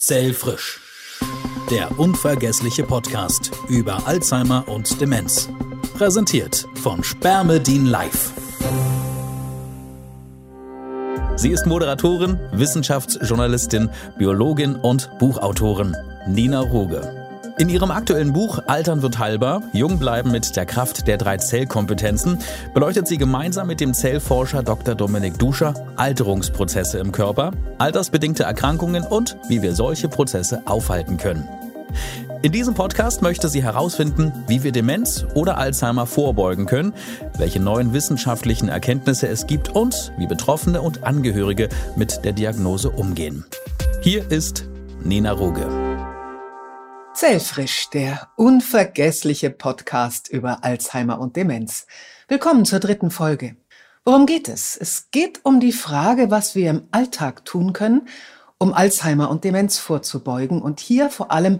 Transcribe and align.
Zellfrisch. 0.00 0.80
Der 1.70 1.98
unvergessliche 1.98 2.84
Podcast 2.84 3.50
über 3.68 4.06
Alzheimer 4.06 4.66
und 4.66 4.98
Demenz. 4.98 5.50
Präsentiert 5.92 6.66
von 6.82 7.04
Spermedin 7.04 7.84
Live. 7.84 8.32
Sie 11.36 11.50
ist 11.50 11.66
Moderatorin, 11.66 12.40
Wissenschaftsjournalistin, 12.52 13.90
Biologin 14.16 14.74
und 14.76 15.10
Buchautorin 15.18 15.94
Nina 16.26 16.60
Ruge. 16.60 17.19
In 17.60 17.68
ihrem 17.68 17.90
aktuellen 17.90 18.32
Buch 18.32 18.58
Altern 18.68 19.02
wird 19.02 19.18
heilbar, 19.18 19.62
Jung 19.74 19.98
bleiben 19.98 20.30
mit 20.30 20.56
der 20.56 20.64
Kraft 20.64 21.06
der 21.06 21.18
drei 21.18 21.36
Zellkompetenzen 21.36 22.38
beleuchtet 22.72 23.06
sie 23.06 23.18
gemeinsam 23.18 23.66
mit 23.66 23.80
dem 23.80 23.92
Zellforscher 23.92 24.62
Dr. 24.62 24.94
Dominik 24.94 25.38
Duscher 25.38 25.74
Alterungsprozesse 25.96 26.98
im 27.00 27.12
Körper, 27.12 27.52
altersbedingte 27.76 28.44
Erkrankungen 28.44 29.02
und 29.02 29.36
wie 29.48 29.60
wir 29.60 29.74
solche 29.74 30.08
Prozesse 30.08 30.62
aufhalten 30.64 31.18
können. 31.18 31.46
In 32.40 32.50
diesem 32.50 32.72
Podcast 32.72 33.20
möchte 33.20 33.50
sie 33.50 33.62
herausfinden, 33.62 34.32
wie 34.46 34.62
wir 34.62 34.72
Demenz 34.72 35.26
oder 35.34 35.58
Alzheimer 35.58 36.06
vorbeugen 36.06 36.64
können, 36.64 36.94
welche 37.36 37.60
neuen 37.60 37.92
wissenschaftlichen 37.92 38.70
Erkenntnisse 38.70 39.28
es 39.28 39.46
gibt 39.46 39.68
und 39.68 40.12
wie 40.16 40.26
Betroffene 40.26 40.80
und 40.80 41.04
Angehörige 41.04 41.68
mit 41.94 42.24
der 42.24 42.32
Diagnose 42.32 42.88
umgehen. 42.88 43.44
Hier 44.00 44.30
ist 44.30 44.64
Nina 45.04 45.32
Ruge. 45.32 45.89
Zellfrisch, 47.12 47.90
der 47.90 48.28
unvergessliche 48.36 49.50
Podcast 49.50 50.28
über 50.28 50.64
Alzheimer 50.64 51.18
und 51.18 51.34
Demenz. 51.34 51.86
Willkommen 52.28 52.64
zur 52.64 52.78
dritten 52.78 53.10
Folge. 53.10 53.56
Worum 54.04 54.26
geht 54.26 54.48
es? 54.48 54.76
Es 54.76 55.10
geht 55.10 55.44
um 55.44 55.58
die 55.58 55.72
Frage, 55.72 56.30
was 56.30 56.54
wir 56.54 56.70
im 56.70 56.84
Alltag 56.92 57.44
tun 57.44 57.72
können, 57.72 58.08
um 58.58 58.72
Alzheimer 58.72 59.28
und 59.28 59.42
Demenz 59.42 59.76
vorzubeugen 59.76 60.62
und 60.62 60.78
hier 60.78 61.10
vor 61.10 61.32
allem, 61.32 61.58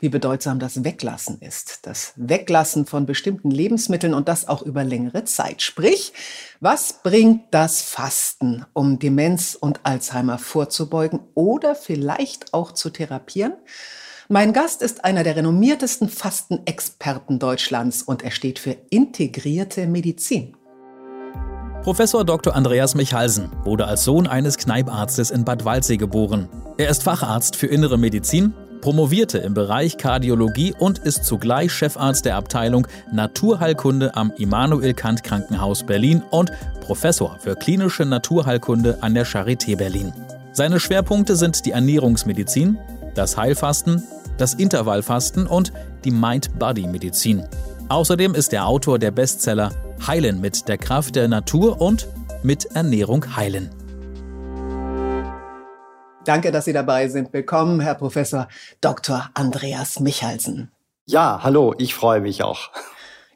wie 0.00 0.08
bedeutsam 0.08 0.58
das 0.58 0.82
Weglassen 0.82 1.40
ist. 1.40 1.86
Das 1.86 2.12
Weglassen 2.16 2.84
von 2.84 3.06
bestimmten 3.06 3.50
Lebensmitteln 3.50 4.12
und 4.12 4.28
das 4.28 4.48
auch 4.48 4.62
über 4.62 4.82
längere 4.82 5.24
Zeit. 5.24 5.62
Sprich, 5.62 6.12
was 6.58 7.02
bringt 7.04 7.54
das 7.54 7.82
Fasten, 7.82 8.66
um 8.72 8.98
Demenz 8.98 9.54
und 9.54 9.80
Alzheimer 9.84 10.38
vorzubeugen 10.38 11.20
oder 11.34 11.76
vielleicht 11.76 12.52
auch 12.54 12.72
zu 12.72 12.90
therapieren? 12.90 13.52
Mein 14.32 14.52
Gast 14.52 14.80
ist 14.80 15.04
einer 15.04 15.24
der 15.24 15.34
renommiertesten 15.34 16.08
Fastenexperten 16.08 17.40
Deutschlands 17.40 18.00
und 18.04 18.22
er 18.22 18.30
steht 18.30 18.60
für 18.60 18.76
integrierte 18.88 19.88
Medizin. 19.88 20.56
Professor 21.82 22.24
Dr. 22.24 22.54
Andreas 22.54 22.94
Michalsen 22.94 23.50
wurde 23.64 23.88
als 23.88 24.04
Sohn 24.04 24.28
eines 24.28 24.56
Kneiparztes 24.56 25.32
in 25.32 25.44
Bad 25.44 25.64
Waldsee 25.64 25.96
geboren. 25.96 26.48
Er 26.78 26.90
ist 26.90 27.02
Facharzt 27.02 27.56
für 27.56 27.66
Innere 27.66 27.98
Medizin, 27.98 28.54
promovierte 28.80 29.38
im 29.38 29.52
Bereich 29.52 29.96
Kardiologie 29.98 30.76
und 30.78 31.00
ist 31.00 31.24
zugleich 31.24 31.72
Chefarzt 31.72 32.24
der 32.24 32.36
Abteilung 32.36 32.86
Naturheilkunde 33.10 34.14
am 34.14 34.30
Immanuel 34.38 34.94
Kant 34.94 35.24
Krankenhaus 35.24 35.84
Berlin 35.84 36.22
und 36.30 36.52
Professor 36.82 37.36
für 37.40 37.56
klinische 37.56 38.04
Naturheilkunde 38.04 38.98
an 39.00 39.14
der 39.14 39.26
Charité 39.26 39.76
Berlin. 39.76 40.12
Seine 40.52 40.78
Schwerpunkte 40.78 41.34
sind 41.34 41.66
die 41.66 41.72
Ernährungsmedizin, 41.72 42.78
das 43.16 43.36
Heilfasten, 43.36 44.04
das 44.40 44.54
Intervallfasten 44.54 45.46
und 45.46 45.72
die 46.04 46.10
Mind-Body-Medizin. 46.10 47.46
Außerdem 47.88 48.34
ist 48.34 48.52
er 48.52 48.66
Autor 48.66 48.98
der 48.98 49.10
Bestseller 49.10 49.72
Heilen 50.06 50.40
mit 50.40 50.66
der 50.68 50.78
Kraft 50.78 51.16
der 51.16 51.28
Natur 51.28 51.80
und 51.80 52.08
mit 52.42 52.64
Ernährung 52.74 53.36
heilen. 53.36 53.70
Danke, 56.24 56.52
dass 56.52 56.64
Sie 56.64 56.72
dabei 56.72 57.08
sind. 57.08 57.32
Willkommen, 57.32 57.80
Herr 57.80 57.94
Professor 57.94 58.48
Dr. 58.80 59.28
Andreas 59.34 60.00
Michalsen. 60.00 60.70
Ja, 61.06 61.40
hallo, 61.42 61.74
ich 61.78 61.94
freue 61.94 62.20
mich 62.20 62.42
auch. 62.42 62.70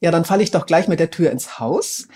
Ja, 0.00 0.10
dann 0.10 0.24
falle 0.24 0.42
ich 0.42 0.50
doch 0.50 0.66
gleich 0.66 0.86
mit 0.88 1.00
der 1.00 1.10
Tür 1.10 1.30
ins 1.30 1.58
Haus. 1.58 2.08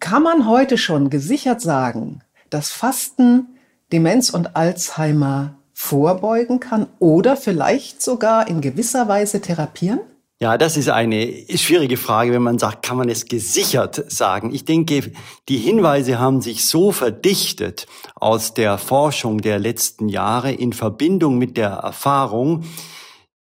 Kann 0.00 0.22
man 0.22 0.48
heute 0.48 0.78
schon 0.78 1.10
gesichert 1.10 1.60
sagen, 1.60 2.22
dass 2.50 2.70
Fasten 2.70 3.58
Demenz 3.92 4.30
und 4.30 4.56
Alzheimer 4.56 5.56
vorbeugen 5.74 6.60
kann 6.60 6.86
oder 7.00 7.36
vielleicht 7.36 8.00
sogar 8.00 8.48
in 8.48 8.60
gewisser 8.60 9.08
Weise 9.08 9.40
therapieren? 9.40 10.00
Ja, 10.40 10.58
das 10.58 10.76
ist 10.76 10.88
eine 10.88 11.32
schwierige 11.54 11.96
Frage, 11.96 12.32
wenn 12.32 12.42
man 12.42 12.58
sagt, 12.58 12.84
kann 12.84 12.96
man 12.96 13.08
es 13.08 13.26
gesichert 13.26 14.10
sagen? 14.10 14.52
Ich 14.52 14.64
denke, 14.64 15.12
die 15.48 15.58
Hinweise 15.58 16.18
haben 16.18 16.40
sich 16.40 16.66
so 16.66 16.92
verdichtet 16.92 17.86
aus 18.14 18.52
der 18.52 18.78
Forschung 18.78 19.40
der 19.40 19.58
letzten 19.58 20.08
Jahre 20.08 20.52
in 20.52 20.72
Verbindung 20.72 21.38
mit 21.38 21.56
der 21.56 21.70
Erfahrung, 21.70 22.64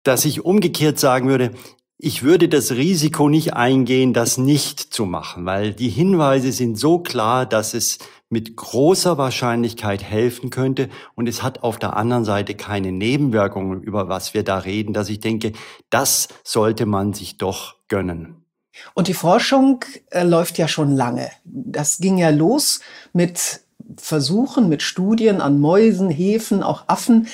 dass 0.04 0.26
ich 0.26 0.44
umgekehrt 0.44 1.00
sagen 1.00 1.30
würde, 1.30 1.52
ich 1.98 2.24
würde 2.24 2.50
das 2.50 2.72
Risiko 2.72 3.30
nicht 3.30 3.54
eingehen, 3.54 4.14
das 4.14 4.38
nicht 4.38 4.80
zu 4.80 5.06
machen, 5.06 5.46
weil 5.46 5.74
die 5.74 5.90
Hinweise 5.90 6.52
sind 6.52 6.80
so 6.80 7.00
klar, 7.00 7.46
dass 7.46 7.74
es 7.74 8.00
mit 8.30 8.56
großer 8.56 9.18
Wahrscheinlichkeit 9.18 10.04
helfen 10.04 10.50
könnte 10.50 10.90
und 11.16 11.28
es 11.28 11.42
hat 11.42 11.64
auf 11.64 11.80
der 11.80 11.98
anderen 11.98 12.26
Seite 12.26 12.56
keine 12.56 12.92
Nebenwirkungen, 12.92 13.82
über 13.82 14.08
was 14.08 14.34
wir 14.34 14.44
da 14.44 14.60
reden, 14.60 14.94
dass 14.94 15.10
ich 15.10 15.20
denke, 15.20 15.54
das 15.90 16.28
sollte 16.44 16.86
man 16.86 17.14
sich 17.14 17.38
doch 17.38 17.76
gönnen. 17.88 18.46
Und 18.94 19.08
die 19.08 19.14
Forschung 19.14 19.84
äh, 20.12 20.24
läuft 20.24 20.58
ja 20.58 20.68
schon 20.68 20.92
lange. 20.96 21.30
Das 21.44 21.98
ging 21.98 22.18
ja 22.18 22.30
los 22.30 22.80
mit 23.14 23.62
Versuchen, 23.98 24.70
mit 24.70 24.84
Studien 24.84 25.42
an 25.42 25.60
Mäusen, 25.60 26.10
Hefen, 26.10 26.64
auch 26.64 26.84
Affen. 26.88 27.28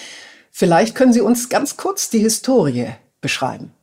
Vielleicht 0.50 0.96
können 0.96 1.14
Sie 1.14 1.22
uns 1.22 1.50
ganz 1.50 1.78
kurz 1.78 2.10
die 2.10 2.20
Historie 2.20 2.88
beschreiben. 3.20 3.75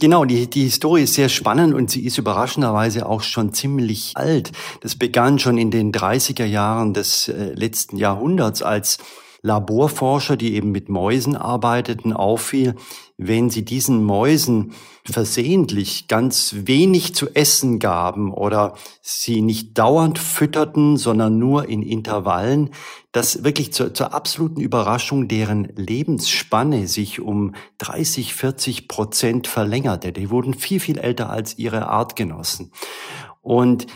Genau, 0.00 0.24
die, 0.24 0.48
die 0.48 0.64
Historie 0.64 1.02
ist 1.02 1.14
sehr 1.14 1.28
spannend 1.28 1.74
und 1.74 1.90
sie 1.90 2.04
ist 2.04 2.18
überraschenderweise 2.18 3.06
auch 3.06 3.22
schon 3.22 3.52
ziemlich 3.52 4.12
alt. 4.14 4.52
Das 4.80 4.96
begann 4.96 5.38
schon 5.38 5.58
in 5.58 5.70
den 5.70 5.92
30er 5.92 6.44
Jahren 6.44 6.94
des 6.94 7.28
äh, 7.28 7.52
letzten 7.54 7.96
Jahrhunderts, 7.96 8.62
als 8.62 8.98
Laborforscher, 9.42 10.36
die 10.36 10.54
eben 10.54 10.72
mit 10.72 10.88
Mäusen 10.88 11.36
arbeiteten, 11.36 12.12
auffiel, 12.12 12.74
wenn 13.16 13.50
sie 13.50 13.64
diesen 13.64 14.04
Mäusen 14.04 14.72
versehentlich 15.04 16.06
ganz 16.08 16.54
wenig 16.64 17.14
zu 17.14 17.34
essen 17.34 17.78
gaben 17.78 18.32
oder 18.32 18.74
sie 19.00 19.42
nicht 19.42 19.78
dauernd 19.78 20.18
fütterten, 20.18 20.96
sondern 20.96 21.38
nur 21.38 21.68
in 21.68 21.82
Intervallen, 21.82 22.70
dass 23.12 23.42
wirklich 23.44 23.72
zur, 23.72 23.94
zur 23.94 24.12
absoluten 24.12 24.60
Überraschung 24.60 25.28
deren 25.28 25.64
Lebensspanne 25.74 26.86
sich 26.86 27.20
um 27.20 27.54
30, 27.78 28.34
40 28.34 28.88
Prozent 28.88 29.46
verlängerte. 29.46 30.12
Die 30.12 30.30
wurden 30.30 30.54
viel, 30.54 30.78
viel 30.78 30.98
älter 30.98 31.30
als 31.30 31.58
ihre 31.58 31.88
Artgenossen. 31.88 32.72
Und 33.40 33.86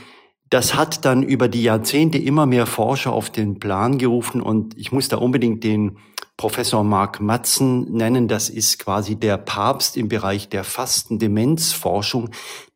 das 0.53 0.75
hat 0.75 1.07
dann 1.07 1.23
über 1.23 1.49
die 1.49 1.63
Jahrzehnte 1.63 2.19
immer 2.19 2.45
mehr 2.45 2.67
Forscher 2.67 3.11
auf 3.15 3.31
den 3.31 3.59
Plan 3.59 3.97
gerufen 3.97 4.43
und 4.43 4.77
ich 4.77 4.93
muss 4.93 5.09
da 5.09 5.17
unbedingt 5.17 5.65
den 5.65 5.97
Professor 6.37 6.85
Mark 6.85 7.21
Matzen 7.23 7.91
nennen. 7.91 8.29
Das 8.29 8.51
ist 8.51 8.79
quasi 8.79 9.17
der 9.17 9.39
Papst 9.39 9.97
im 9.97 10.09
Bereich 10.09 10.51
der 10.51 10.65
Fastendemenzforschung. 10.65 12.29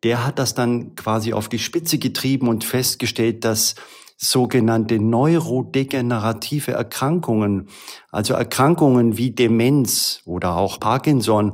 Der 0.04 0.24
hat 0.24 0.38
das 0.38 0.54
dann 0.54 0.94
quasi 0.94 1.34
auf 1.34 1.50
die 1.50 1.58
Spitze 1.58 1.98
getrieben 1.98 2.48
und 2.48 2.64
festgestellt, 2.64 3.44
dass 3.44 3.74
sogenannte 4.16 4.98
neurodegenerative 4.98 6.72
Erkrankungen, 6.72 7.68
also 8.10 8.32
Erkrankungen 8.32 9.18
wie 9.18 9.32
Demenz 9.32 10.22
oder 10.24 10.56
auch 10.56 10.80
Parkinson, 10.80 11.52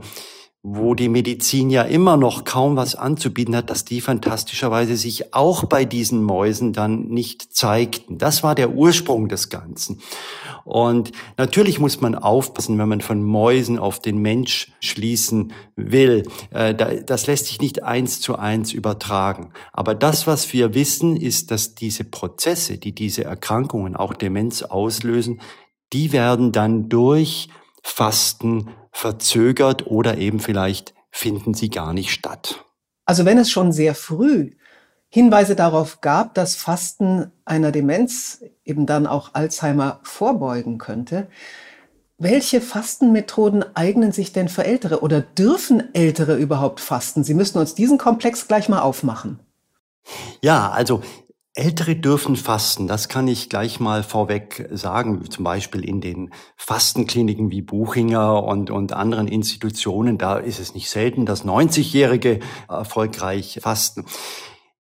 wo 0.65 0.95
die 0.95 1.09
Medizin 1.09 1.71
ja 1.71 1.83
immer 1.83 2.17
noch 2.17 2.45
kaum 2.45 2.77
was 2.77 2.95
anzubieten 2.95 3.57
hat, 3.57 3.69
dass 3.69 3.85
die 3.85 4.01
fantastischerweise 4.01 4.97
sich 4.97 5.35
auch 5.35 5.65
bei 5.65 5.85
diesen 5.85 6.23
Mäusen 6.23 6.73
dann 6.73 7.09
nicht 7.09 7.53
zeigten. 7.53 8.17
Das 8.17 8.45
war 8.45 8.55
der 8.55 8.71
Ursprung 8.71 9.29
des 9.29 9.49
Ganzen. 9.49 10.01
Und 10.65 11.11
natürlich 11.37 11.81
muss 11.81 12.01
man 12.01 12.15
aufpassen, 12.15 12.79
wenn 12.79 12.89
man 12.89 13.01
von 13.01 13.25
Mäusen 13.25 13.77
auf 13.77 13.99
den 13.99 14.19
Mensch 14.19 14.71
schließen 14.79 15.53
will. 15.75 16.29
Äh, 16.51 16.77
das 17.05 17.27
lässt 17.27 17.47
sich 17.47 17.61
nicht 17.61 17.83
eins 17.83 18.21
zu 18.21 18.37
eins 18.37 18.73
übertragen. 18.73 19.51
Aber 19.73 19.97
das, 19.97 20.29
was 20.29 20.53
wir 20.53 20.75
wissen, 20.75 21.17
ist, 21.17 21.51
dass 21.51 21.75
diese 21.75 22.05
Prozesse, 22.05 22.79
die 22.79 22.95
diese 22.95 23.25
Erkrankungen, 23.25 23.97
auch 23.97 24.15
Demenz 24.15 24.63
auslösen, 24.63 25.41
die 25.93 26.13
werden 26.13 26.53
dann 26.53 26.89
durch 26.89 27.49
Fasten 27.83 28.69
verzögert 28.93 29.87
oder 29.87 30.19
eben 30.19 30.39
vielleicht 30.39 30.95
finden 31.11 31.55
sie 31.55 31.71
gar 31.71 31.93
nicht 31.93 32.11
statt. 32.11 32.65
Also 33.05 33.25
wenn 33.25 33.39
es 33.39 33.51
schon 33.51 33.73
sehr 33.73 33.95
früh 33.95 34.53
Hinweise 35.09 35.57
darauf 35.57 36.01
gab, 36.01 36.35
dass 36.35 36.55
Fasten 36.55 37.33
einer 37.45 37.71
Demenz, 37.71 38.43
eben 38.65 38.87
dann 38.87 39.07
auch 39.07 39.35
Alzheimer, 39.35 40.01
vorbeugen 40.05 40.79
könnte, 40.79 41.29
welche 42.17 42.61
Fastenmethoden 42.61 43.65
eignen 43.75 44.13
sich 44.13 44.33
denn 44.33 44.49
für 44.49 44.65
Ältere 44.65 45.03
oder 45.03 45.21
dürfen 45.21 45.93
Ältere 45.93 46.37
überhaupt 46.37 46.81
fasten? 46.81 47.25
Sie 47.25 47.35
müssen 47.35 47.59
uns 47.59 47.75
diesen 47.75 47.99
Komplex 47.99 48.49
gleich 48.49 48.69
mal 48.69 48.81
aufmachen. 48.81 49.41
Ja, 50.41 50.71
also 50.71 51.03
Ältere 51.55 51.97
dürfen 51.97 52.37
fasten, 52.37 52.87
das 52.87 53.11
kann 53.11 53.29
ich 53.29 53.51
gleich 53.51 53.79
mal 53.79 54.03
vorweg 54.03 54.69
sagen, 54.71 55.31
zum 55.31 55.45
Beispiel 55.45 55.85
in 55.85 56.01
den 56.01 56.33
Fastenkliniken 56.57 57.51
wie 57.51 57.61
Buchinger 57.61 58.43
und, 58.43 58.71
und 58.71 58.95
anderen 58.95 59.29
Institutionen, 59.29 60.17
da 60.17 60.39
ist 60.39 60.59
es 60.59 60.73
nicht 60.75 60.89
selten, 60.89 61.27
dass 61.27 61.45
90-Jährige 61.45 62.41
erfolgreich 62.69 63.61
fasten. 63.63 64.07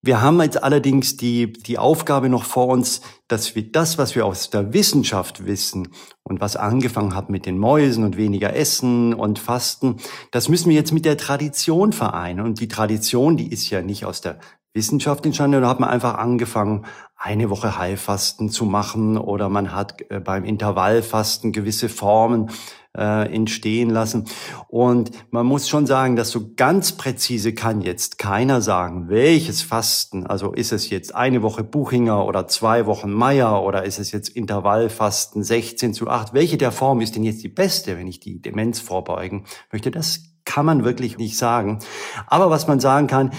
Wir 0.01 0.23
haben 0.23 0.41
jetzt 0.41 0.63
allerdings 0.63 1.19
die, 1.19 1.53
die 1.53 1.77
Aufgabe 1.77 2.31
noch 2.31 2.45
vor 2.45 2.69
uns, 2.69 3.03
dass 3.29 3.55
wir 3.55 3.71
das, 3.71 3.99
was 3.99 4.15
wir 4.15 4.25
aus 4.25 4.49
der 4.49 4.73
Wissenschaft 4.73 5.45
wissen 5.45 5.89
und 6.23 6.41
was 6.41 6.57
angefangen 6.57 7.15
hat 7.15 7.29
mit 7.29 7.45
den 7.45 7.59
Mäusen 7.59 8.03
und 8.03 8.17
weniger 8.17 8.57
Essen 8.57 9.13
und 9.13 9.39
Fasten, 9.39 9.99
das 10.31 10.49
müssen 10.49 10.71
wir 10.71 10.77
jetzt 10.77 10.93
mit 10.93 11.05
der 11.05 11.19
Tradition 11.19 11.93
vereinen. 11.93 12.41
Und 12.41 12.61
die 12.61 12.67
Tradition, 12.67 13.37
die 13.37 13.53
ist 13.53 13.69
ja 13.71 13.83
nicht 13.83 14.07
aus 14.07 14.23
der 14.23 14.41
Wissenschaft 14.75 15.25
entstanden. 15.27 15.63
Da 15.63 15.69
hat 15.69 15.81
man 15.81 15.91
einfach 15.91 16.15
angefangen, 16.15 16.87
eine 17.17 17.51
Woche 17.51 17.79
Heilfasten 17.79 18.51
zu 18.51 18.65
machen 18.65 19.17
oder 19.17 19.49
man 19.49 19.73
hat 19.73 20.11
äh, 20.11 20.19
beim 20.19 20.45
Intervallfasten 20.45 21.53
gewisse 21.53 21.89
Formen 21.89 22.51
äh, 22.97 23.33
entstehen 23.33 23.91
lassen. 23.91 24.27
Und 24.69 25.13
man 25.31 25.47
muss 25.47 25.69
schon 25.69 25.87
sagen, 25.87 26.17
dass 26.17 26.31
so 26.31 26.53
ganz 26.57 26.93
präzise 26.93 27.55
kann 27.55 27.81
jetzt 27.81 28.19
keiner 28.19 28.61
sagen, 28.61 29.09
welches 29.09 29.63
Fasten, 29.63 30.27
also 30.27 30.53
ist 30.53 30.73
es 30.73 30.91
jetzt 30.91 31.15
eine 31.15 31.43
Woche 31.43 31.65
Buchinger 31.65 32.27
oder 32.27 32.49
zwei 32.49 32.87
Wochen 32.87 33.13
Meier 33.13 33.63
oder 33.63 33.85
ist 33.85 33.99
es 33.99 34.11
jetzt 34.11 34.29
Intervallfasten 34.29 35.43
16 35.43 35.95
zu 35.95 36.09
8, 36.09 36.35
welche 36.35 36.59
der 36.59 36.73
Formen 36.73 37.03
ist 37.03 37.15
denn 37.15 37.25
jetzt 37.25 37.43
die 37.43 37.49
beste, 37.49 37.97
wenn 37.97 38.09
ich 38.09 38.21
die 38.21 38.43
Demenz 38.43 38.81
vorbeugen 38.81 39.45
möchte, 39.71 39.91
das 39.91 40.33
kann 40.45 40.67
man 40.67 40.85
wirklich 40.85 41.19
nicht 41.19 41.39
sagen. 41.39 41.79
Aber 42.27 42.51
was 42.51 42.67
man 42.67 42.81
sagen 42.81 43.07
kann, 43.07 43.31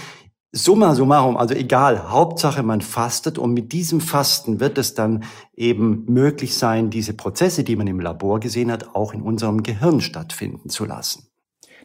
Summa 0.56 0.94
summarum, 0.94 1.36
also 1.36 1.52
egal, 1.52 2.12
Hauptsache 2.12 2.62
man 2.62 2.80
fastet 2.80 3.38
und 3.38 3.54
mit 3.54 3.72
diesem 3.72 4.00
Fasten 4.00 4.60
wird 4.60 4.78
es 4.78 4.94
dann 4.94 5.24
eben 5.56 6.04
möglich 6.06 6.56
sein, 6.56 6.90
diese 6.90 7.12
Prozesse, 7.12 7.64
die 7.64 7.74
man 7.74 7.88
im 7.88 7.98
Labor 7.98 8.38
gesehen 8.38 8.70
hat, 8.70 8.94
auch 8.94 9.12
in 9.12 9.22
unserem 9.22 9.64
Gehirn 9.64 10.00
stattfinden 10.00 10.68
zu 10.68 10.84
lassen. 10.84 11.26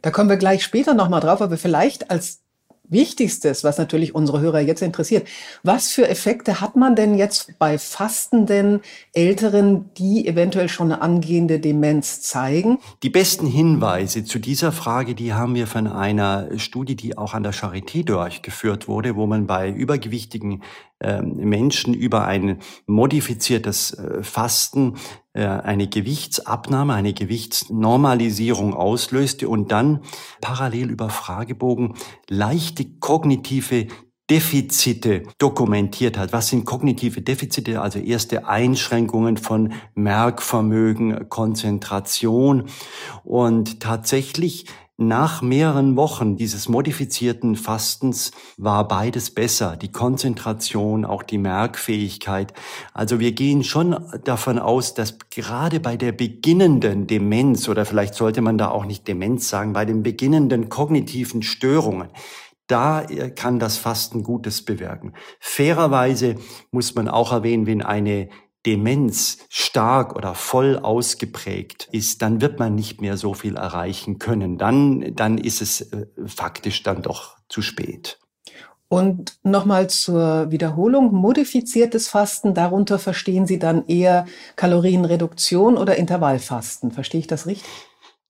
Da 0.03 0.11
kommen 0.11 0.29
wir 0.29 0.37
gleich 0.37 0.63
später 0.63 0.93
nochmal 0.93 1.19
drauf, 1.19 1.41
aber 1.41 1.57
vielleicht 1.57 2.11
als 2.11 2.43
Wichtigstes, 2.89 3.63
was 3.63 3.77
natürlich 3.77 4.15
unsere 4.15 4.39
Hörer 4.39 4.59
jetzt 4.59 4.81
interessiert. 4.81 5.27
Was 5.63 5.91
für 5.91 6.07
Effekte 6.07 6.61
hat 6.61 6.75
man 6.75 6.95
denn 6.95 7.15
jetzt 7.15 7.57
bei 7.59 7.77
fastenden 7.77 8.81
Älteren, 9.13 9.93
die 9.95 10.27
eventuell 10.27 10.69
schon 10.69 10.91
eine 10.91 11.01
angehende 11.01 11.59
Demenz 11.59 12.21
zeigen? 12.21 12.79
Die 13.03 13.09
besten 13.09 13.47
Hinweise 13.47 14.23
zu 14.23 14.39
dieser 14.39 14.71
Frage, 14.71 15.15
die 15.15 15.33
haben 15.33 15.55
wir 15.55 15.67
von 15.67 15.87
einer 15.87 16.49
Studie, 16.57 16.95
die 16.95 17.17
auch 17.17 17.33
an 17.33 17.43
der 17.43 17.53
Charité 17.53 18.03
durchgeführt 18.03 18.87
wurde, 18.87 19.15
wo 19.15 19.27
man 19.27 19.47
bei 19.47 19.69
übergewichtigen 19.69 20.63
Menschen 21.21 21.93
über 21.93 22.25
ein 22.25 22.59
modifiziertes 22.85 23.93
äh, 23.93 24.23
Fasten 24.23 24.97
äh, 25.33 25.45
eine 25.45 25.87
Gewichtsabnahme, 25.87 26.93
eine 26.93 27.13
Gewichtsnormalisierung 27.13 28.73
auslöste 28.73 29.47
und 29.47 29.71
dann 29.71 30.01
parallel 30.41 30.89
über 30.89 31.09
Fragebogen 31.09 31.95
leichte 32.27 32.85
kognitive 32.99 33.87
Defizite 34.29 35.23
dokumentiert 35.39 36.17
hat. 36.17 36.33
Was 36.33 36.49
sind 36.49 36.65
kognitive 36.65 37.21
Defizite? 37.21 37.81
Also 37.81 37.99
erste 37.99 38.47
Einschränkungen 38.47 39.37
von 39.37 39.73
Merkvermögen, 39.95 41.29
Konzentration. 41.29 42.65
Und 43.23 43.79
tatsächlich 43.79 44.65
nach 45.01 45.41
mehreren 45.41 45.95
Wochen 45.95 46.35
dieses 46.35 46.67
modifizierten 46.67 47.55
Fastens 47.55 48.31
war 48.57 48.85
beides 48.85 49.31
besser, 49.31 49.77
die 49.77 49.93
Konzentration, 49.93 51.05
auch 51.05 51.23
die 51.23 51.37
Merkfähigkeit. 51.37 52.53
Also 52.93 53.21
wir 53.21 53.31
gehen 53.31 53.63
schon 53.63 53.95
davon 54.25 54.59
aus, 54.59 54.95
dass 54.95 55.17
gerade 55.29 55.79
bei 55.79 55.95
der 55.95 56.11
beginnenden 56.11 57.07
Demenz, 57.07 57.69
oder 57.69 57.85
vielleicht 57.85 58.13
sollte 58.13 58.41
man 58.41 58.57
da 58.57 58.71
auch 58.71 58.85
nicht 58.85 59.07
Demenz 59.07 59.47
sagen, 59.47 59.71
bei 59.71 59.85
den 59.85 60.03
beginnenden 60.03 60.67
kognitiven 60.67 61.43
Störungen, 61.43 62.09
da 62.67 63.05
kann 63.35 63.57
das 63.57 63.77
Fasten 63.77 64.21
Gutes 64.21 64.63
bewirken. 64.65 65.13
Fairerweise 65.39 66.35
muss 66.71 66.93
man 66.93 67.07
auch 67.07 67.31
erwähnen, 67.31 67.65
wenn 67.65 67.81
eine 67.81 68.27
Demenz 68.65 69.39
stark 69.49 70.15
oder 70.15 70.35
voll 70.35 70.77
ausgeprägt 70.77 71.87
ist, 71.91 72.21
dann 72.21 72.41
wird 72.41 72.59
man 72.59 72.75
nicht 72.75 73.01
mehr 73.01 73.17
so 73.17 73.33
viel 73.33 73.55
erreichen 73.55 74.19
können. 74.19 74.57
Dann, 74.57 75.15
dann 75.15 75.37
ist 75.37 75.61
es 75.61 75.81
äh, 75.81 76.07
faktisch 76.25 76.83
dann 76.83 77.01
doch 77.01 77.37
zu 77.47 77.61
spät. 77.61 78.19
Und 78.89 79.37
nochmal 79.43 79.87
zur 79.87 80.49
Wiederholung, 80.49 81.13
modifiziertes 81.13 82.07
Fasten, 82.07 82.55
darunter 82.55 82.97
verstehen 82.97 83.45
Sie 83.45 83.59
dann 83.59 83.85
eher 83.85 84.25
Kalorienreduktion 84.55 85.77
oder 85.77 85.95
Intervallfasten. 85.95 86.91
Verstehe 86.91 87.19
ich 87.19 87.27
das 87.27 87.45
richtig? 87.45 87.69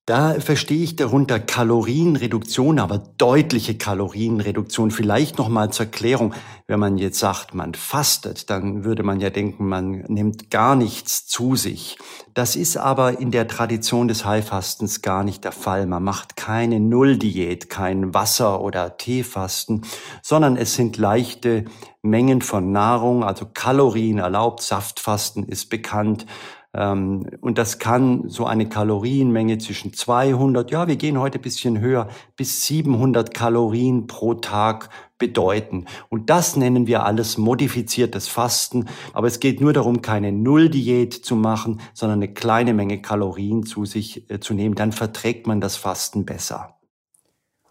Da 0.09 0.39
verstehe 0.39 0.81
ich 0.81 0.95
darunter 0.95 1.39
Kalorienreduktion, 1.39 2.79
aber 2.79 2.97
deutliche 3.19 3.77
Kalorienreduktion. 3.77 4.89
Vielleicht 4.89 5.37
noch 5.37 5.49
mal 5.49 5.71
zur 5.71 5.85
Erklärung. 5.85 6.33
Wenn 6.65 6.79
man 6.79 6.97
jetzt 6.97 7.19
sagt, 7.19 7.53
man 7.53 7.75
fastet, 7.75 8.49
dann 8.49 8.83
würde 8.83 9.03
man 9.03 9.19
ja 9.19 9.29
denken, 9.29 9.67
man 9.67 10.05
nimmt 10.07 10.49
gar 10.49 10.75
nichts 10.75 11.27
zu 11.27 11.55
sich. 11.55 11.99
Das 12.33 12.55
ist 12.55 12.75
aber 12.75 13.19
in 13.19 13.29
der 13.29 13.47
Tradition 13.47 14.07
des 14.07 14.25
Heilfastens 14.25 15.03
gar 15.03 15.23
nicht 15.23 15.43
der 15.43 15.51
Fall. 15.51 15.85
Man 15.85 16.03
macht 16.03 16.35
keine 16.35 16.79
Nulldiät, 16.79 17.69
kein 17.69 18.11
Wasser- 18.11 18.61
oder 18.61 18.97
Teefasten, 18.97 19.83
sondern 20.23 20.57
es 20.57 20.73
sind 20.73 20.97
leichte 20.97 21.65
Mengen 22.01 22.41
von 22.41 22.71
Nahrung, 22.71 23.23
also 23.23 23.45
Kalorien 23.45 24.17
erlaubt. 24.17 24.63
Saftfasten 24.63 25.43
ist 25.43 25.69
bekannt. 25.69 26.25
Ähm, 26.73 27.25
und 27.41 27.57
das 27.57 27.79
kann 27.79 28.29
so 28.29 28.45
eine 28.45 28.69
Kalorienmenge 28.69 29.57
zwischen 29.57 29.93
200, 29.93 30.69
ja, 30.71 30.87
wir 30.87 30.97
gehen 30.97 31.19
heute 31.19 31.39
ein 31.39 31.41
bisschen 31.41 31.79
höher, 31.79 32.07
bis 32.35 32.65
700 32.65 33.33
Kalorien 33.33 34.07
pro 34.07 34.35
Tag 34.35 34.89
bedeuten. 35.17 35.85
Und 36.09 36.29
das 36.29 36.55
nennen 36.55 36.87
wir 36.87 37.05
alles 37.05 37.37
modifiziertes 37.37 38.27
Fasten. 38.27 38.85
Aber 39.13 39.27
es 39.27 39.39
geht 39.39 39.61
nur 39.61 39.73
darum, 39.73 40.01
keine 40.01 40.31
Nulldiät 40.31 41.13
zu 41.13 41.35
machen, 41.35 41.81
sondern 41.93 42.19
eine 42.19 42.33
kleine 42.33 42.73
Menge 42.73 43.01
Kalorien 43.01 43.63
zu 43.63 43.85
sich 43.85 44.29
äh, 44.29 44.39
zu 44.39 44.53
nehmen. 44.53 44.75
Dann 44.75 44.91
verträgt 44.91 45.47
man 45.47 45.61
das 45.61 45.75
Fasten 45.75 46.25
besser. 46.25 46.75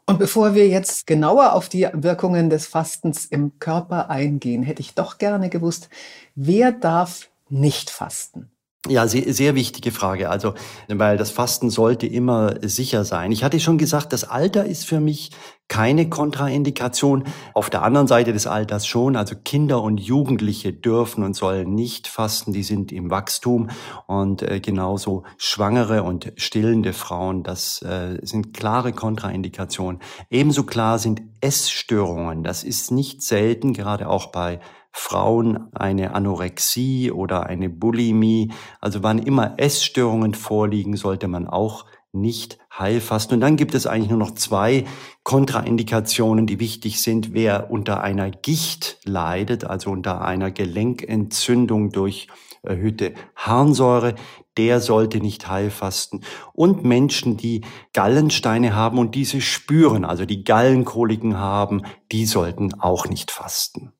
Und 0.07 0.19
bevor 0.19 0.55
wir 0.55 0.67
jetzt 0.69 1.07
genauer 1.07 1.53
auf 1.53 1.69
die 1.69 1.87
Wirkungen 1.93 2.49
des 2.49 2.67
Fastens 2.67 3.27
im 3.27 3.59
Körper 3.59 4.09
eingehen, 4.09 4.63
hätte 4.63 4.81
ich 4.81 4.95
doch 4.95 5.19
gerne 5.19 5.51
gewusst, 5.51 5.91
wer 6.35 6.73
darf 6.73 7.29
nicht 7.51 7.91
fasten? 7.91 8.51
Ja, 8.89 9.07
sehr, 9.07 9.33
sehr 9.33 9.55
wichtige 9.55 9.93
Frage. 9.93 10.31
Also, 10.31 10.55
weil 10.89 11.17
das 11.17 11.31
Fasten 11.31 11.71
sollte 11.71 12.07
immer 12.07 12.57
sicher 12.63 13.05
sein. 13.05 13.33
Ich 13.33 13.45
hatte 13.45 13.61
schon 13.61 13.79
gesagt, 13.79 14.13
das 14.13 14.25
Alter 14.25 14.65
ist 14.65 14.85
für 14.87 15.01
mich 15.01 15.31
keine 15.69 16.09
Kontraindikation. 16.09 17.25
Auf 17.53 17.69
der 17.69 17.83
anderen 17.83 18.07
Seite 18.07 18.33
des 18.33 18.47
Alters 18.47 18.87
schon. 18.87 19.17
Also 19.17 19.37
Kinder 19.37 19.83
und 19.83 19.99
Jugendliche 19.99 20.73
dürfen 20.73 21.23
und 21.23 21.35
sollen 21.35 21.75
nicht 21.75 22.09
fasten. 22.09 22.53
Die 22.53 22.63
sind 22.63 22.91
im 22.91 23.11
Wachstum 23.11 23.69
und 24.07 24.43
äh, 24.43 24.61
genauso 24.61 25.25
Schwangere 25.37 26.03
und 26.03 26.33
stillende 26.37 26.95
Frauen. 26.95 27.43
Das 27.43 27.83
äh, 27.83 28.19
sind 28.23 28.55
klare 28.55 28.93
Kontraindikationen. 28.93 30.01
Ebenso 30.31 30.65
klar 30.65 30.99
sind 30.99 31.23
Essstörungen. 31.41 32.43
Das 32.43 32.65
ist 32.65 32.91
nicht 32.91 33.23
selten, 33.23 33.75
gerade 33.75 34.09
auch 34.09 34.27
bei 34.33 34.61
Frauen 34.93 35.69
eine 35.75 36.15
Anorexie 36.15 37.11
oder 37.11 37.47
eine 37.47 37.69
Bulimie. 37.69 38.53
Also 38.81 39.03
wann 39.03 39.19
immer 39.19 39.55
Essstörungen 39.59 40.35
vorliegen, 40.35 40.97
sollte 40.97 41.29
man 41.29 41.47
auch 41.47 41.85
nicht 42.13 42.59
heilfasten. 42.77 43.37
Und 43.37 43.41
dann 43.41 43.57
gibt 43.57 43.75
es 43.75 43.87
eigentlich 43.87 44.11
nur 44.11 44.19
noch 44.19 44.35
zwei 44.35 44.85
Kontraindikationen, 45.25 46.47
die 46.47 46.59
wichtig 46.59 47.03
sind. 47.03 47.35
Wer 47.35 47.71
unter 47.71 48.03
einer 48.03 48.31
Gicht 48.31 48.99
leidet, 49.05 49.65
also 49.65 49.91
unter 49.91 50.23
einer 50.23 50.51
Gelenkentzündung 50.51 51.91
durch 51.91 52.29
erhöhte 52.63 53.15
Harnsäure, 53.37 54.15
der 54.57 54.81
sollte 54.81 55.19
nicht 55.19 55.49
heilfasten. 55.49 56.25
Und 56.53 56.85
Menschen, 56.85 57.37
die 57.37 57.61
Gallensteine 57.93 58.75
haben 58.75 58.99
und 58.99 59.15
diese 59.15 59.41
spüren, 59.41 60.05
also 60.05 60.25
die 60.25 60.45
Gallenkoliken 60.45 61.39
haben, 61.39 61.83
die 62.11 62.27
sollten 62.27 62.75
auch 62.75 63.07
nicht 63.07 63.31
fasten 63.31 63.93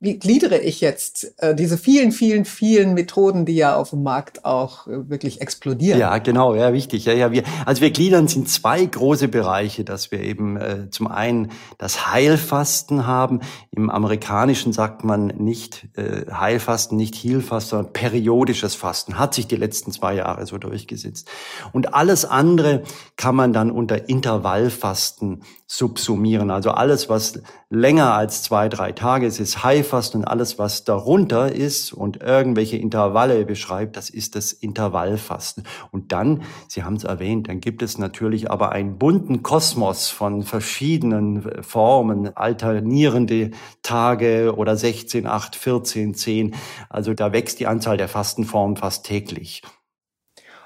wie 0.00 0.16
gliedere 0.16 0.58
ich 0.58 0.80
jetzt 0.80 1.34
äh, 1.38 1.56
diese 1.56 1.76
vielen, 1.76 2.12
vielen, 2.12 2.44
vielen 2.44 2.94
Methoden, 2.94 3.44
die 3.44 3.56
ja 3.56 3.74
auf 3.74 3.90
dem 3.90 4.04
Markt 4.04 4.44
auch 4.44 4.86
äh, 4.86 5.10
wirklich 5.10 5.40
explodieren? 5.40 5.98
Ja, 5.98 6.18
genau, 6.18 6.54
ja, 6.54 6.72
wichtig. 6.72 7.04
Ja, 7.04 7.14
ja, 7.14 7.32
wir, 7.32 7.42
also 7.66 7.82
wir 7.82 7.90
gliedern 7.90 8.28
sind 8.28 8.48
zwei 8.48 8.84
große 8.84 9.26
Bereiche, 9.26 9.82
dass 9.82 10.12
wir 10.12 10.20
eben 10.20 10.56
äh, 10.56 10.88
zum 10.90 11.08
einen 11.08 11.50
das 11.78 12.12
Heilfasten 12.12 13.08
haben. 13.08 13.40
Im 13.72 13.90
Amerikanischen 13.90 14.72
sagt 14.72 15.02
man 15.02 15.26
nicht 15.26 15.88
äh, 15.96 16.30
Heilfasten, 16.32 16.96
nicht 16.96 17.16
Healfast, 17.16 17.70
sondern 17.70 17.92
periodisches 17.92 18.76
Fasten. 18.76 19.18
Hat 19.18 19.34
sich 19.34 19.48
die 19.48 19.56
letzten 19.56 19.90
zwei 19.90 20.14
Jahre 20.14 20.46
so 20.46 20.58
durchgesetzt. 20.58 21.28
Und 21.72 21.94
alles 21.94 22.24
andere 22.24 22.84
kann 23.16 23.34
man 23.34 23.52
dann 23.52 23.72
unter 23.72 24.08
Intervallfasten 24.08 25.42
subsumieren. 25.66 26.52
Also 26.52 26.70
alles, 26.70 27.08
was 27.08 27.42
länger 27.68 28.14
als 28.14 28.42
zwei, 28.42 28.68
drei 28.68 28.92
Tage 28.92 29.26
ist, 29.26 29.40
ist 29.40 29.64
Heilfasten 29.64 29.87
Heilfasten 29.88 30.20
und 30.20 30.28
alles, 30.28 30.58
was 30.58 30.84
darunter 30.84 31.50
ist 31.50 31.92
und 31.92 32.20
irgendwelche 32.20 32.76
Intervalle 32.76 33.44
beschreibt, 33.46 33.96
das 33.96 34.10
ist 34.10 34.36
das 34.36 34.52
Intervallfasten. 34.52 35.64
Und 35.90 36.12
dann, 36.12 36.42
Sie 36.68 36.82
haben 36.82 36.96
es 36.96 37.04
erwähnt, 37.04 37.48
dann 37.48 37.60
gibt 37.60 37.82
es 37.82 37.96
natürlich 37.96 38.50
aber 38.50 38.72
einen 38.72 38.98
bunten 38.98 39.42
Kosmos 39.42 40.08
von 40.08 40.42
verschiedenen 40.42 41.62
Formen, 41.62 42.36
alternierende 42.36 43.52
Tage 43.82 44.54
oder 44.54 44.76
16, 44.76 45.26
8, 45.26 45.56
14, 45.56 46.14
10. 46.14 46.54
Also 46.90 47.14
da 47.14 47.32
wächst 47.32 47.58
die 47.60 47.66
Anzahl 47.66 47.96
der 47.96 48.08
Fastenformen 48.08 48.76
fast 48.76 49.06
täglich. 49.06 49.62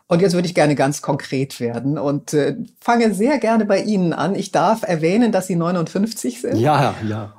Und 0.09 0.21
jetzt 0.21 0.35
würde 0.35 0.47
ich 0.47 0.55
gerne 0.55 0.75
ganz 0.75 1.01
konkret 1.01 1.61
werden 1.61 1.97
und 1.97 2.35
äh, 2.35 2.57
fange 2.81 3.15
sehr 3.15 3.39
gerne 3.39 3.65
bei 3.65 3.81
Ihnen 3.83 4.13
an. 4.13 4.35
Ich 4.35 4.53
darf 4.53 4.83
erwähnen, 4.83 5.33
dass 5.33 5.47
Sie 5.47 5.57
59 5.57 6.41
sind. 6.41 6.57
Ja, 6.59 6.95
ja. 7.09 7.33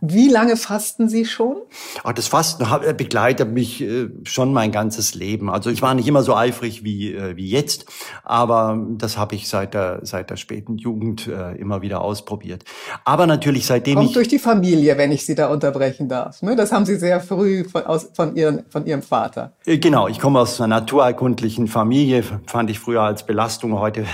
Wie 0.00 0.28
lange 0.28 0.56
fasten 0.56 1.08
Sie 1.08 1.24
schon? 1.24 1.56
Ach, 2.04 2.12
das 2.12 2.28
Fasten 2.28 2.64
begleitet 2.96 3.50
mich 3.50 3.80
äh, 3.82 4.08
schon 4.24 4.52
mein 4.52 4.70
ganzes 4.70 5.14
Leben. 5.14 5.50
Also 5.50 5.70
ich 5.70 5.82
war 5.82 5.94
nicht 5.94 6.06
immer 6.06 6.22
so 6.22 6.36
eifrig 6.36 6.84
wie, 6.84 7.12
äh, 7.12 7.36
wie 7.36 7.48
jetzt, 7.48 7.86
aber 8.22 8.86
das 8.90 9.18
habe 9.18 9.34
ich 9.34 9.48
seit 9.48 9.74
der, 9.74 10.00
seit 10.02 10.30
der 10.30 10.36
späten 10.36 10.78
Jugend 10.78 11.26
äh, 11.26 11.56
immer 11.56 11.82
wieder 11.82 12.00
ausprobiert. 12.00 12.64
Aber 13.04 13.26
natürlich 13.26 13.66
seitdem 13.66 13.96
Kommt 13.96 14.08
ich... 14.08 14.14
durch 14.14 14.28
die 14.28 14.38
Familie, 14.38 14.96
wenn 14.98 15.10
ich 15.10 15.26
Sie 15.26 15.34
da 15.34 15.48
unterbrechen 15.48 16.08
darf. 16.08 16.42
Ne? 16.42 16.54
Das 16.54 16.72
haben 16.72 16.86
Sie 16.86 16.96
sehr 16.96 17.20
früh 17.20 17.64
von, 17.64 17.84
aus, 17.84 18.10
von, 18.14 18.36
Ihren, 18.36 18.64
von 18.70 18.86
Ihrem 18.86 19.02
Vater. 19.02 19.52
Genau, 19.64 20.06
ich 20.06 20.20
komme 20.20 20.40
aus 20.40 20.60
einer 20.60 20.68
naturerkundlichen 20.68 21.66
Familie, 21.66 22.22
fand 22.46 22.70
ich 22.70 22.78
früher 22.78 23.02
als 23.02 23.26
Belastung, 23.26 23.78
heute 23.78 24.04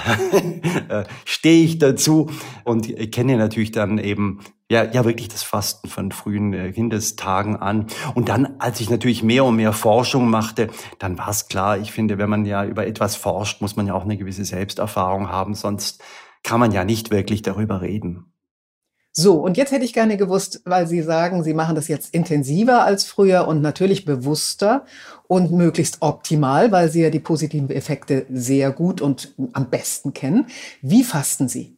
stehe 1.25 1.65
ich 1.65 1.79
dazu 1.79 2.31
und 2.65 2.89
kenne 3.13 3.37
natürlich 3.37 3.73
dann 3.73 3.99
eben 3.99 4.41
ja, 4.71 4.85
ja 4.85 5.05
wirklich 5.05 5.29
das 5.29 5.43
Fasten 5.43 5.89
von 5.89 6.13
frühen 6.13 6.53
äh, 6.53 6.73
Kindestagen 6.73 7.57
an. 7.57 7.87
Und 8.15 8.29
dann, 8.29 8.57
als 8.59 8.81
ich 8.81 8.91
natürlich 8.91 9.23
mehr 9.23 9.45
und 9.45 9.57
mehr 9.57 9.73
Forschung 9.73 10.29
machte, 10.29 10.69
dann 10.99 11.19
war 11.19 11.29
es 11.29 11.49
klar, 11.49 11.79
ich 11.79 11.93
finde, 11.93 12.19
wenn 12.19 12.31
man 12.31 12.45
ja 12.45 12.65
über 12.65 12.87
etwas 12.87 13.17
forscht, 13.17 13.61
muss 13.61 13.77
man 13.77 13.87
ja 13.87 13.95
auch 13.95 14.05
eine 14.05 14.17
gewisse 14.17 14.45
Selbsterfahrung 14.45 15.29
haben, 15.31 15.55
sonst 15.55 16.03
kann 16.43 16.61
man 16.61 16.73
ja 16.73 16.85
nicht 16.85 17.11
wirklich 17.11 17.43
darüber 17.43 17.81
reden. 17.81 18.27
So, 19.17 19.35
und 19.35 19.57
jetzt 19.57 19.71
hätte 19.71 19.85
ich 19.85 19.93
gerne 19.93 20.17
gewusst, 20.17 20.63
weil 20.65 20.89
Sie 20.89 21.01
sagen, 21.01 21.45
Sie 21.45 21.55
machen 21.55 21.77
das 21.77 21.87
jetzt 21.87 22.13
intensiver 22.13 22.85
als 22.85 23.05
früher 23.05 23.47
und 23.47 23.63
natürlich 23.63 24.05
bewusster 24.05 24.87
und 25.29 25.53
möglichst 25.53 25.99
optimal, 26.01 26.73
weil 26.73 26.91
Sie 26.91 27.03
ja 27.03 27.11
die 27.11 27.21
positiven 27.21 27.71
Effekte 27.71 28.27
sehr 28.29 28.73
gut 28.73 29.01
und 29.01 29.33
am 29.53 29.71
besten 29.71 30.15
kennen. 30.15 30.47
Wie 30.83 31.05
fasten 31.05 31.49
Sie? 31.49 31.74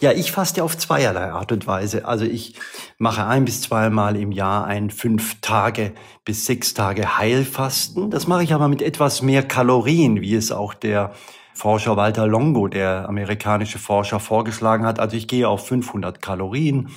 Ja, 0.00 0.12
ich 0.12 0.32
faste 0.32 0.62
auf 0.62 0.76
zweierlei 0.76 1.30
Art 1.30 1.50
und 1.50 1.66
Weise. 1.66 2.04
Also 2.04 2.24
ich 2.24 2.56
mache 2.98 3.26
ein 3.26 3.44
bis 3.44 3.62
zweimal 3.62 4.16
im 4.16 4.32
Jahr 4.32 4.66
ein 4.66 4.90
fünf 4.90 5.40
Tage 5.40 5.94
bis 6.24 6.46
sechs 6.46 6.74
Tage 6.74 7.16
Heilfasten. 7.18 8.10
Das 8.10 8.26
mache 8.26 8.44
ich 8.44 8.52
aber 8.52 8.68
mit 8.68 8.82
etwas 8.82 9.22
mehr 9.22 9.42
Kalorien, 9.42 10.20
wie 10.20 10.34
es 10.34 10.52
auch 10.52 10.74
der 10.74 11.14
Forscher 11.54 11.96
Walter 11.96 12.26
Longo, 12.26 12.68
der 12.68 13.08
amerikanische 13.08 13.78
Forscher, 13.78 14.20
vorgeschlagen 14.20 14.84
hat. 14.84 14.98
Also 14.98 15.16
ich 15.16 15.28
gehe 15.28 15.48
auf 15.48 15.66
500 15.66 16.20
Kalorien 16.20 16.90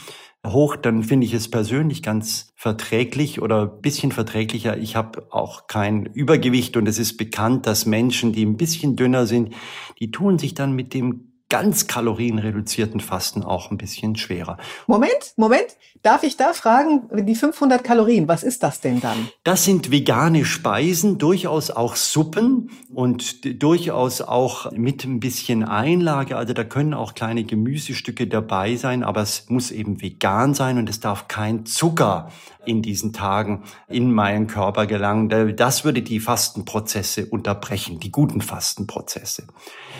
hoch, 0.45 0.75
dann 0.75 1.03
finde 1.03 1.25
ich 1.25 1.33
es 1.33 1.49
persönlich 1.49 2.01
ganz 2.03 2.53
verträglich 2.55 3.41
oder 3.41 3.67
bisschen 3.67 4.11
verträglicher. 4.11 4.77
Ich 4.77 4.95
habe 4.95 5.27
auch 5.31 5.67
kein 5.67 6.05
Übergewicht 6.05 6.77
und 6.77 6.87
es 6.87 6.99
ist 6.99 7.17
bekannt, 7.17 7.67
dass 7.67 7.85
Menschen, 7.85 8.33
die 8.33 8.45
ein 8.45 8.57
bisschen 8.57 8.95
dünner 8.95 9.25
sind, 9.27 9.53
die 9.99 10.11
tun 10.11 10.39
sich 10.39 10.53
dann 10.53 10.73
mit 10.73 10.93
dem 10.93 11.26
ganz 11.49 11.87
kalorienreduzierten 11.87 12.99
Fasten 12.99 13.43
auch 13.43 13.71
ein 13.71 13.77
bisschen 13.77 14.15
schwerer. 14.15 14.57
Moment, 14.85 15.33
Moment. 15.37 15.77
Darf 16.03 16.23
ich 16.23 16.37
da 16.37 16.53
fragen, 16.53 17.09
die 17.25 17.35
500 17.35 17.83
Kalorien, 17.83 18.27
was 18.27 18.43
ist 18.43 18.61
das 18.61 18.81
denn 18.81 19.01
dann? 19.01 19.29
Das 19.43 19.65
sind 19.65 19.91
vegane 19.91 20.45
Speisen, 20.45 21.17
durchaus 21.17 21.71
auch 21.71 21.95
Suppen 21.95 22.69
und 22.93 23.61
durchaus 23.61 24.21
auch 24.21 24.71
mit 24.71 25.03
ein 25.05 25.19
bisschen 25.19 25.63
Einlage. 25.63 26.37
Also 26.37 26.53
da 26.53 26.63
können 26.63 26.93
auch 26.93 27.15
kleine 27.15 27.43
Gemüsestücke 27.43 28.27
dabei 28.27 28.75
sein, 28.75 29.03
aber 29.03 29.21
es 29.21 29.49
muss 29.49 29.71
eben 29.71 30.01
vegan 30.01 30.53
sein 30.53 30.77
und 30.77 30.87
es 30.87 30.99
darf 30.99 31.27
kein 31.27 31.65
Zucker 31.65 32.31
in 32.65 32.81
diesen 32.81 33.11
Tagen 33.11 33.63
in 33.87 34.11
meinen 34.11 34.47
Körper 34.47 34.85
gelangen. 34.85 35.55
Das 35.55 35.83
würde 35.83 36.03
die 36.03 36.19
Fastenprozesse 36.19 37.25
unterbrechen, 37.25 37.99
die 37.99 38.11
guten 38.11 38.41
Fastenprozesse. 38.41 39.47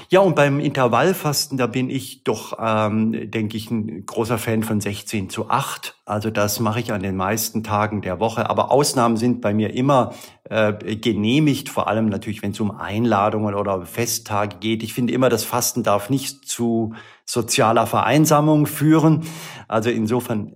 Ja, 0.10 0.22
und 0.22 0.36
beim 0.36 0.62
Intervallfasten, 0.62 1.58
da 1.58 1.68
bin 1.68 1.90
ich 1.90 2.24
doch, 2.24 2.58
ähm, 2.62 3.30
denke 3.30 3.58
ich, 3.58 3.70
ein 3.70 4.06
großer 4.06 4.38
Fan 4.38 4.64
von 4.64 4.80
16 4.80 5.30
zu 5.30 5.50
8. 5.50 5.98
Also 6.06 6.30
das 6.30 6.62
mache 6.62 6.80
ich 6.80 6.94
an 6.94 7.04
den 7.04 7.18
meisten 7.18 7.62
Tagen 7.62 8.02
der 8.02 8.22
Woche. 8.22 8.50
Aber 8.50 8.72
Ausnahmen 8.72 9.18
sind 9.18 9.42
bei 9.42 9.54
mir 9.54 9.74
immer 9.74 10.14
äh, 10.46 10.74
genehmigt, 10.96 11.68
vor 11.68 11.90
allem 11.90 12.06
natürlich, 12.06 12.42
wenn 12.42 12.52
es 12.52 12.60
um 12.62 12.72
Einladungen 12.72 13.54
oder 13.54 13.86
Festtage 13.86 14.56
geht. 14.62 14.82
Ich 14.82 14.94
finde 14.94 15.12
immer, 15.12 15.28
das 15.28 15.44
Fasten 15.44 15.84
darf 15.84 16.10
nicht 16.10 16.48
zu 16.48 16.94
sozialer 17.26 17.86
Vereinsamung 17.86 18.66
führen. 18.66 19.24
Also 19.68 19.90
insofern 19.90 20.54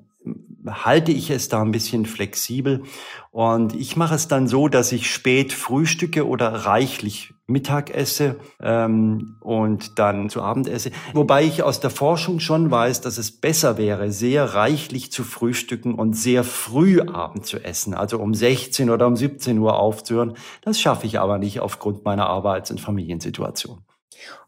halte 0.66 1.12
ich 1.12 1.30
es 1.30 1.50
da 1.50 1.62
ein 1.62 1.72
bisschen 1.72 2.06
flexibel. 2.06 2.84
Und 3.32 3.74
ich 3.74 3.96
mache 3.96 4.16
es 4.16 4.28
dann 4.28 4.48
so, 4.48 4.68
dass 4.68 4.92
ich 4.92 5.10
spät 5.10 5.54
frühstücke 5.54 6.28
oder 6.28 6.50
reichlich 6.50 7.34
Mittag 7.48 7.90
esse 7.90 8.36
ähm, 8.62 9.38
und 9.40 10.00
dann 10.00 10.30
zu 10.30 10.42
Abend 10.42 10.68
esse. 10.68 10.92
Wobei 11.14 11.46
ich 11.46 11.64
aus 11.64 11.80
der 11.80 11.92
Forschung 11.92 12.42
schon 12.42 12.72
weiß, 12.72 13.00
dass 13.00 13.18
es 13.18 13.32
besser 13.32 13.78
wäre, 13.78 14.12
sehr 14.12 14.54
reichlich 14.54 15.14
zu 15.14 15.24
frühstücken 15.24 15.96
und 15.96 16.14
sehr 16.14 16.44
früh 16.44 17.00
Abend 17.02 17.46
zu 17.46 17.64
essen, 17.64 17.94
also 17.94 18.20
um 18.20 18.34
16 18.34 18.90
oder 18.90 19.08
um 19.08 19.16
17 19.16 19.58
Uhr 19.60 19.80
aufzuhören. 19.80 20.34
Das 20.62 20.82
schaffe 20.82 21.06
ich 21.06 21.18
aber 21.20 21.38
nicht 21.38 21.62
aufgrund 21.62 22.04
meiner 22.04 22.28
Arbeits- 22.28 22.72
und 22.72 22.82
Familiensituation. 22.82 23.80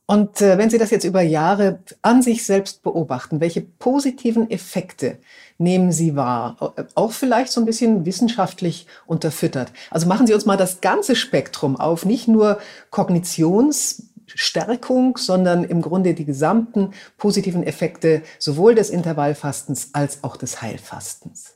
Und 0.05 0.41
äh, 0.41 0.57
wenn 0.57 0.69
Sie 0.69 0.77
das 0.77 0.91
jetzt 0.91 1.05
über 1.05 1.21
Jahre 1.21 1.79
an 2.01 2.21
sich 2.21 2.45
selbst 2.45 2.83
beobachten, 2.83 3.39
welche 3.39 3.61
positiven 3.61 4.51
Effekte 4.51 5.19
nehmen 5.57 5.93
Sie 5.93 6.15
wahr? 6.15 6.73
Auch 6.95 7.11
vielleicht 7.13 7.53
so 7.53 7.61
ein 7.61 7.65
bisschen 7.65 8.05
wissenschaftlich 8.05 8.85
unterfüttert. 9.05 9.71
Also 9.91 10.07
machen 10.07 10.27
Sie 10.27 10.33
uns 10.33 10.45
mal 10.45 10.57
das 10.57 10.81
ganze 10.81 11.15
Spektrum 11.15 11.79
auf, 11.79 12.03
nicht 12.05 12.27
nur 12.27 12.59
Kognitionsstärkung, 12.89 15.15
sondern 15.17 15.63
im 15.63 15.81
Grunde 15.81 16.13
die 16.13 16.25
gesamten 16.25 16.91
positiven 17.17 17.63
Effekte 17.63 18.23
sowohl 18.39 18.75
des 18.75 18.89
Intervallfastens 18.89 19.91
als 19.93 20.25
auch 20.25 20.35
des 20.35 20.61
Heilfastens. 20.61 21.53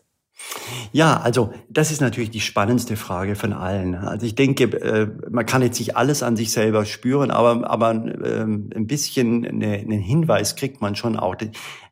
Ja, 0.91 1.17
also 1.17 1.53
das 1.69 1.91
ist 1.91 2.01
natürlich 2.01 2.31
die 2.31 2.39
spannendste 2.39 2.95
Frage 2.97 3.35
von 3.35 3.53
allen. 3.53 3.95
Also 3.95 4.25
ich 4.25 4.35
denke, 4.35 4.65
äh, 4.81 5.07
man 5.29 5.45
kann 5.45 5.61
jetzt 5.61 5.79
nicht 5.79 5.95
alles 5.95 6.23
an 6.23 6.35
sich 6.35 6.51
selber 6.51 6.85
spüren, 6.85 7.31
aber, 7.31 7.69
aber 7.69 7.91
ähm, 7.91 8.69
ein 8.75 8.87
bisschen 8.87 9.45
einen 9.45 9.91
Hinweis 9.91 10.55
kriegt 10.55 10.81
man 10.81 10.95
schon 10.95 11.17
auch. 11.17 11.35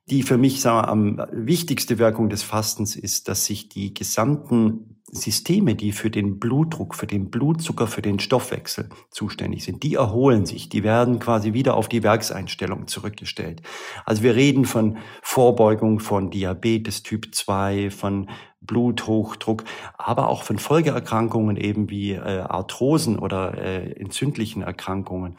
Die 0.10 0.24
für 0.24 0.38
mich 0.38 0.62
sagen 0.62 0.78
wir, 0.78 0.90
am 0.90 1.28
wichtigste 1.32 1.98
Wirkung 1.98 2.30
des 2.30 2.44
Fastens 2.44 2.96
ist, 2.96 3.28
dass 3.28 3.46
sich 3.46 3.70
die 3.70 3.94
gesamten 3.94 4.95
Systeme, 5.12 5.76
die 5.76 5.92
für 5.92 6.10
den 6.10 6.40
Blutdruck, 6.40 6.96
für 6.96 7.06
den 7.06 7.30
Blutzucker, 7.30 7.88
für 7.88 8.02
den 8.02 8.20
Stoffwechsel 8.20 8.90
zuständig 9.12 9.64
sind, 9.64 9.84
die 9.84 9.96
erholen 9.96 10.46
sich, 10.46 10.68
die 10.68 10.84
werden 10.84 11.20
quasi 11.20 11.54
wieder 11.54 11.76
auf 11.76 11.88
die 11.88 12.04
Werkseinstellung 12.04 12.88
zurückgestellt. 12.88 13.62
Also 14.04 14.24
wir 14.24 14.36
reden 14.36 14.66
von 14.66 14.98
Vorbeugung 15.22 16.00
von 16.00 16.32
Diabetes 16.32 17.04
Typ 17.04 17.34
2, 17.36 17.92
von 17.92 18.30
Bluthochdruck, 18.62 19.64
aber 19.96 20.28
auch 20.28 20.42
von 20.42 20.58
Folgeerkrankungen 20.58 21.56
eben 21.56 21.90
wie 21.92 22.14
äh, 22.14 22.40
Arthrosen 22.40 23.20
oder 23.20 23.58
äh, 23.58 23.92
entzündlichen 23.92 24.64
Erkrankungen. 24.64 25.38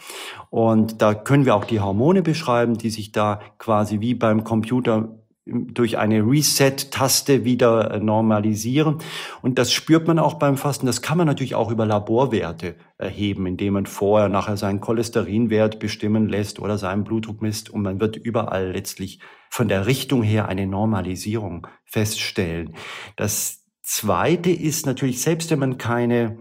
Und 0.51 1.03
da 1.03 1.15
können 1.15 1.45
wir 1.45 1.57
auch 1.57 1.65
die 1.65 1.81
Hormone 1.81 2.23
beschreiben, 2.23 2.79
die 2.79 2.91
sich 2.91 3.11
da 3.11 3.41
quasi 3.59 4.01
wie 4.01 4.15
beim 4.15 4.45
Computer 4.45 5.09
durch 5.47 5.97
eine 5.97 6.23
Reset-Taste 6.27 7.45
wieder 7.45 7.93
äh, 7.93 8.01
normalisieren. 8.01 8.99
Und 9.43 9.59
das 9.59 9.73
spürt 9.73 10.07
man 10.09 10.19
auch 10.19 10.35
beim 10.35 10.57
Fasten. 10.57 10.87
Das 10.87 11.03
kann 11.03 11.17
man 11.17 11.29
natürlich 11.29 11.55
auch 11.55 11.71
über 11.71 11.87
Laborwerte 11.87 12.75
erheben, 12.99 13.47
indem 13.47 13.75
man 13.75 13.87
vorher 13.87 14.29
nachher 14.29 14.57
seinen 14.57 14.81
Cholesterinwert 14.81 15.79
bestimmen 15.79 16.29
lässt 16.29 16.59
oder 16.59 16.79
seinen 16.79 17.05
Blutdruck 17.05 17.43
misst. 17.43 17.71
Und 17.71 17.83
man 17.83 18.01
wird 18.01 18.17
überall 18.17 18.73
letztlich 18.73 19.21
von 19.49 19.69
der 19.69 19.87
Richtung 19.87 20.23
her 20.25 20.49
eine 20.49 20.67
Normalisierung 20.67 21.69
feststellen. 21.85 22.75
Das 23.15 23.65
Zweite 23.83 24.51
ist 24.51 24.85
natürlich, 24.85 25.23
selbst 25.23 25.53
wenn 25.53 25.61
man 25.61 25.79
keine 25.79 26.39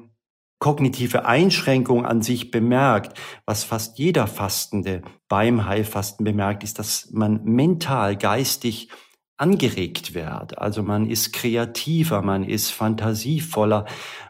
kognitive 0.60 1.26
Einschränkung 1.26 2.06
an 2.06 2.22
sich 2.22 2.52
bemerkt, 2.52 3.18
was 3.46 3.64
fast 3.64 4.00
jeder 4.00 4.28
Fastende 4.28 5.02
beim 5.28 5.66
Heilfasten 5.66 6.24
bemerkt, 6.24 6.64
ist, 6.64 6.80
dass 6.80 7.10
man 7.12 7.44
mental, 7.44 8.16
geistig 8.16 8.90
angeregt 9.38 10.14
wird. 10.14 10.58
Also 10.58 10.82
man 10.82 11.10
ist 11.10 11.34
kreativer, 11.34 12.22
man 12.22 12.44
ist 12.44 12.72
fantasievoller, 12.72 13.86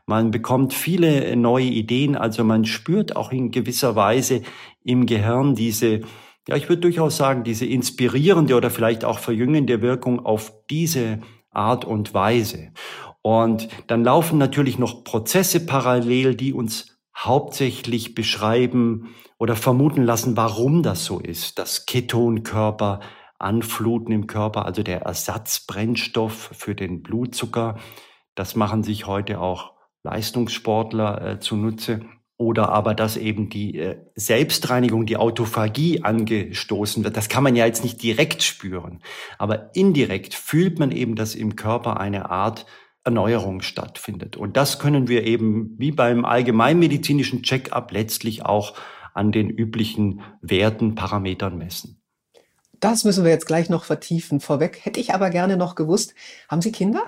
man 0.07 0.31
bekommt 0.31 0.73
viele 0.73 1.35
neue 1.35 1.65
Ideen, 1.65 2.15
also 2.15 2.43
man 2.43 2.65
spürt 2.65 3.15
auch 3.15 3.31
in 3.31 3.51
gewisser 3.51 3.95
Weise 3.95 4.41
im 4.83 5.05
Gehirn 5.05 5.53
diese, 5.55 6.01
ja, 6.47 6.55
ich 6.55 6.69
würde 6.69 6.81
durchaus 6.81 7.17
sagen, 7.17 7.43
diese 7.43 7.65
inspirierende 7.65 8.55
oder 8.55 8.71
vielleicht 8.71 9.05
auch 9.05 9.19
verjüngende 9.19 9.81
Wirkung 9.81 10.25
auf 10.25 10.51
diese 10.69 11.19
Art 11.51 11.85
und 11.85 12.13
Weise. 12.13 12.71
Und 13.25 13.69
dann 13.87 14.03
laufen 14.03 14.37
natürlich 14.37 14.77
noch 14.77 15.03
Prozesse 15.03 15.65
parallel, 15.65 16.35
die 16.35 16.53
uns 16.53 16.95
hauptsächlich 17.17 18.13
beschreiben 18.13 19.15
oder 19.39 19.55
vermuten 19.55 20.03
lassen, 20.03 20.37
warum 20.37 20.83
das 20.83 21.05
so 21.05 21.17
ist, 21.19 21.57
dass 21.57 21.87
Ketonkörper 21.87 22.99
anfluten 23.39 24.13
im 24.13 24.27
Körper, 24.27 24.67
also 24.67 24.83
der 24.83 25.01
Ersatzbrennstoff 25.01 26.51
für 26.53 26.75
den 26.75 27.01
Blutzucker. 27.01 27.79
Das 28.35 28.55
machen 28.55 28.83
sich 28.83 29.07
heute 29.07 29.41
auch 29.41 29.73
Leistungssportler 30.03 31.25
äh, 31.25 31.39
zunutze. 31.39 32.01
Oder 32.37 32.69
aber, 32.69 32.93
dass 32.93 33.17
eben 33.17 33.49
die 33.49 33.79
äh, 33.79 33.97
Selbstreinigung, 34.13 35.07
die 35.07 35.17
Autophagie 35.17 36.03
angestoßen 36.03 37.03
wird. 37.03 37.17
Das 37.17 37.29
kann 37.29 37.43
man 37.43 37.55
ja 37.55 37.65
jetzt 37.65 37.83
nicht 37.83 38.03
direkt 38.03 38.43
spüren. 38.43 38.99
Aber 39.39 39.73
indirekt 39.73 40.35
fühlt 40.35 40.77
man 40.77 40.91
eben, 40.91 41.15
dass 41.15 41.33
im 41.33 41.55
Körper 41.55 41.99
eine 41.99 42.29
Art 42.29 42.67
Erneuerung 43.05 43.61
stattfindet. 43.61 44.35
Und 44.35 44.57
das 44.57 44.79
können 44.79 45.07
wir 45.07 45.23
eben 45.23 45.75
wie 45.77 45.91
beim 45.91 46.25
allgemeinmedizinischen 46.25 47.43
Check-up 47.43 47.91
letztlich 47.91 48.43
auch 48.43 48.73
an 49.13 49.31
den 49.31 49.49
üblichen 49.49 50.21
Werten, 50.41 50.95
Parametern 50.95 51.57
messen. 51.57 52.01
Das 52.79 53.03
müssen 53.05 53.23
wir 53.23 53.31
jetzt 53.31 53.47
gleich 53.47 53.69
noch 53.69 53.85
vertiefen. 53.85 54.41
Vorweg 54.41 54.83
hätte 54.83 54.99
ich 54.99 55.13
aber 55.13 55.29
gerne 55.29 55.55
noch 55.55 55.75
gewusst, 55.75 56.13
haben 56.49 56.61
Sie 56.61 56.71
Kinder? 56.71 57.03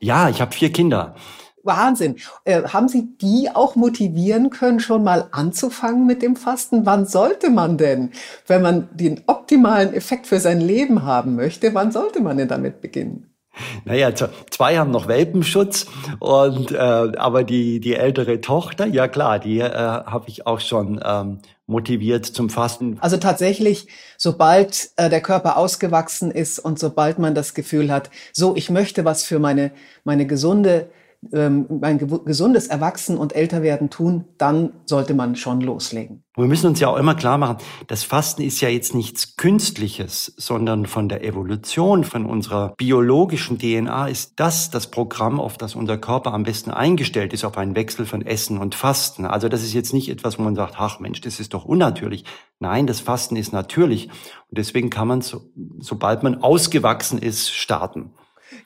Ja, 0.00 0.28
ich 0.30 0.40
habe 0.40 0.54
vier 0.54 0.72
Kinder. 0.72 1.16
Wahnsinn. 1.64 2.16
Äh, 2.44 2.62
haben 2.64 2.88
Sie 2.88 3.16
die 3.20 3.50
auch 3.52 3.74
motivieren 3.74 4.50
können, 4.50 4.80
schon 4.80 5.02
mal 5.02 5.28
anzufangen 5.32 6.06
mit 6.06 6.22
dem 6.22 6.36
Fasten? 6.36 6.86
Wann 6.86 7.06
sollte 7.06 7.50
man 7.50 7.78
denn, 7.78 8.12
wenn 8.46 8.62
man 8.62 8.88
den 8.92 9.22
optimalen 9.26 9.92
Effekt 9.92 10.26
für 10.26 10.40
sein 10.40 10.60
Leben 10.60 11.02
haben 11.02 11.34
möchte, 11.34 11.74
wann 11.74 11.90
sollte 11.90 12.20
man 12.20 12.36
denn 12.36 12.48
damit 12.48 12.80
beginnen? 12.80 13.33
Naja, 13.84 14.12
zwei 14.14 14.78
haben 14.78 14.90
noch 14.90 15.08
Welpenschutz 15.08 15.86
und 16.18 16.72
äh, 16.72 16.76
aber 16.76 17.44
die 17.44 17.80
die 17.80 17.94
ältere 17.94 18.40
Tochter, 18.40 18.86
ja 18.86 19.08
klar, 19.08 19.38
die 19.38 19.60
äh, 19.60 19.70
habe 19.70 20.28
ich 20.28 20.46
auch 20.46 20.60
schon 20.60 21.00
ähm, 21.04 21.38
motiviert 21.66 22.26
zum 22.26 22.50
Fasten. 22.50 22.98
Also 23.00 23.16
tatsächlich, 23.16 23.88
sobald 24.16 24.90
äh, 24.96 25.08
der 25.08 25.20
Körper 25.20 25.56
ausgewachsen 25.56 26.30
ist 26.30 26.58
und 26.58 26.78
sobald 26.78 27.18
man 27.18 27.34
das 27.34 27.54
Gefühl 27.54 27.90
hat, 27.92 28.10
so 28.32 28.56
ich 28.56 28.70
möchte 28.70 29.04
was 29.04 29.24
für 29.24 29.38
meine 29.38 29.70
meine 30.04 30.26
gesunde 30.26 30.88
ein 31.32 32.22
gesundes 32.24 32.66
Erwachsen- 32.66 33.18
und 33.18 33.34
Älterwerden 33.34 33.90
tun, 33.90 34.24
dann 34.38 34.72
sollte 34.86 35.14
man 35.14 35.36
schon 35.36 35.60
loslegen. 35.60 36.24
Wir 36.36 36.46
müssen 36.46 36.66
uns 36.66 36.80
ja 36.80 36.88
auch 36.88 36.96
immer 36.96 37.14
klar 37.14 37.38
machen, 37.38 37.58
das 37.86 38.02
Fasten 38.02 38.42
ist 38.42 38.60
ja 38.60 38.68
jetzt 38.68 38.92
nichts 38.92 39.36
Künstliches, 39.36 40.34
sondern 40.36 40.86
von 40.86 41.08
der 41.08 41.22
Evolution, 41.22 42.02
von 42.02 42.26
unserer 42.26 42.74
biologischen 42.76 43.58
DNA 43.58 44.08
ist 44.08 44.32
das 44.36 44.68
das 44.68 44.90
Programm, 44.90 45.38
auf 45.38 45.58
das 45.58 45.76
unser 45.76 45.96
Körper 45.96 46.34
am 46.34 46.42
besten 46.42 46.72
eingestellt 46.72 47.32
ist, 47.32 47.44
auf 47.44 47.56
einen 47.56 47.76
Wechsel 47.76 48.04
von 48.04 48.20
Essen 48.20 48.58
und 48.58 48.74
Fasten. 48.74 49.26
Also 49.26 49.48
das 49.48 49.62
ist 49.62 49.74
jetzt 49.74 49.94
nicht 49.94 50.08
etwas, 50.08 50.36
wo 50.36 50.42
man 50.42 50.56
sagt, 50.56 50.74
ach 50.76 50.98
Mensch, 50.98 51.20
das 51.20 51.38
ist 51.38 51.54
doch 51.54 51.64
unnatürlich. 51.64 52.24
Nein, 52.58 52.88
das 52.88 52.98
Fasten 52.98 53.36
ist 53.36 53.52
natürlich. 53.52 54.08
Und 54.08 54.58
deswegen 54.58 54.90
kann 54.90 55.06
man, 55.06 55.20
so, 55.20 55.42
sobald 55.78 56.24
man 56.24 56.42
ausgewachsen 56.42 57.20
ist, 57.20 57.50
starten. 57.50 58.10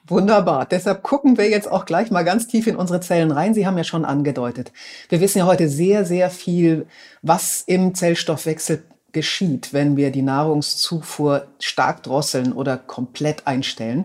Wunderbar. 0.07 0.66
Deshalb 0.66 1.02
gucken 1.02 1.37
wir 1.38 1.49
jetzt 1.49 1.71
auch 1.71 1.85
gleich 1.85 2.11
mal 2.11 2.25
ganz 2.25 2.47
tief 2.47 2.66
in 2.66 2.76
unsere 2.76 3.00
Zellen 3.00 3.30
rein. 3.30 3.54
Sie 3.54 3.66
haben 3.66 3.76
ja 3.76 3.85
schon 3.85 4.04
angedeutet. 4.04 4.73
Wir 5.09 5.21
wissen 5.21 5.38
ja 5.38 5.47
heute 5.47 5.68
sehr, 5.68 6.04
sehr 6.04 6.30
viel, 6.30 6.87
was 7.23 7.62
im 7.66 7.95
Zellstoffwechsel 7.95 8.83
geschieht, 9.12 9.72
wenn 9.72 9.96
wir 9.96 10.10
die 10.10 10.22
Nahrungszufuhr 10.22 11.46
stark 11.60 12.02
drosseln 12.02 12.52
oder 12.52 12.76
komplett 12.76 13.46
einstellen. 13.46 14.04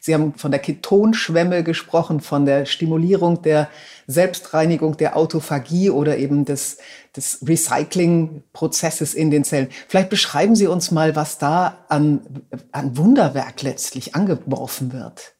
Sie 0.00 0.14
haben 0.14 0.34
von 0.34 0.50
der 0.50 0.60
Ketonschwemme 0.60 1.62
gesprochen, 1.62 2.20
von 2.20 2.46
der 2.46 2.64
Stimulierung 2.64 3.42
der 3.42 3.68
Selbstreinigung 4.06 4.96
der 4.96 5.16
Autophagie 5.16 5.90
oder 5.90 6.16
eben 6.16 6.46
des, 6.46 6.78
des 7.14 7.46
Recycling-Prozesses 7.46 9.12
in 9.12 9.30
den 9.30 9.44
Zellen. 9.44 9.68
Vielleicht 9.86 10.08
beschreiben 10.08 10.56
Sie 10.56 10.66
uns 10.66 10.90
mal, 10.90 11.14
was 11.14 11.36
da 11.36 11.84
an, 11.88 12.20
an 12.72 12.96
Wunderwerk 12.96 13.62
letztlich 13.62 14.14
angeworfen 14.14 14.94
wird. 14.94 15.34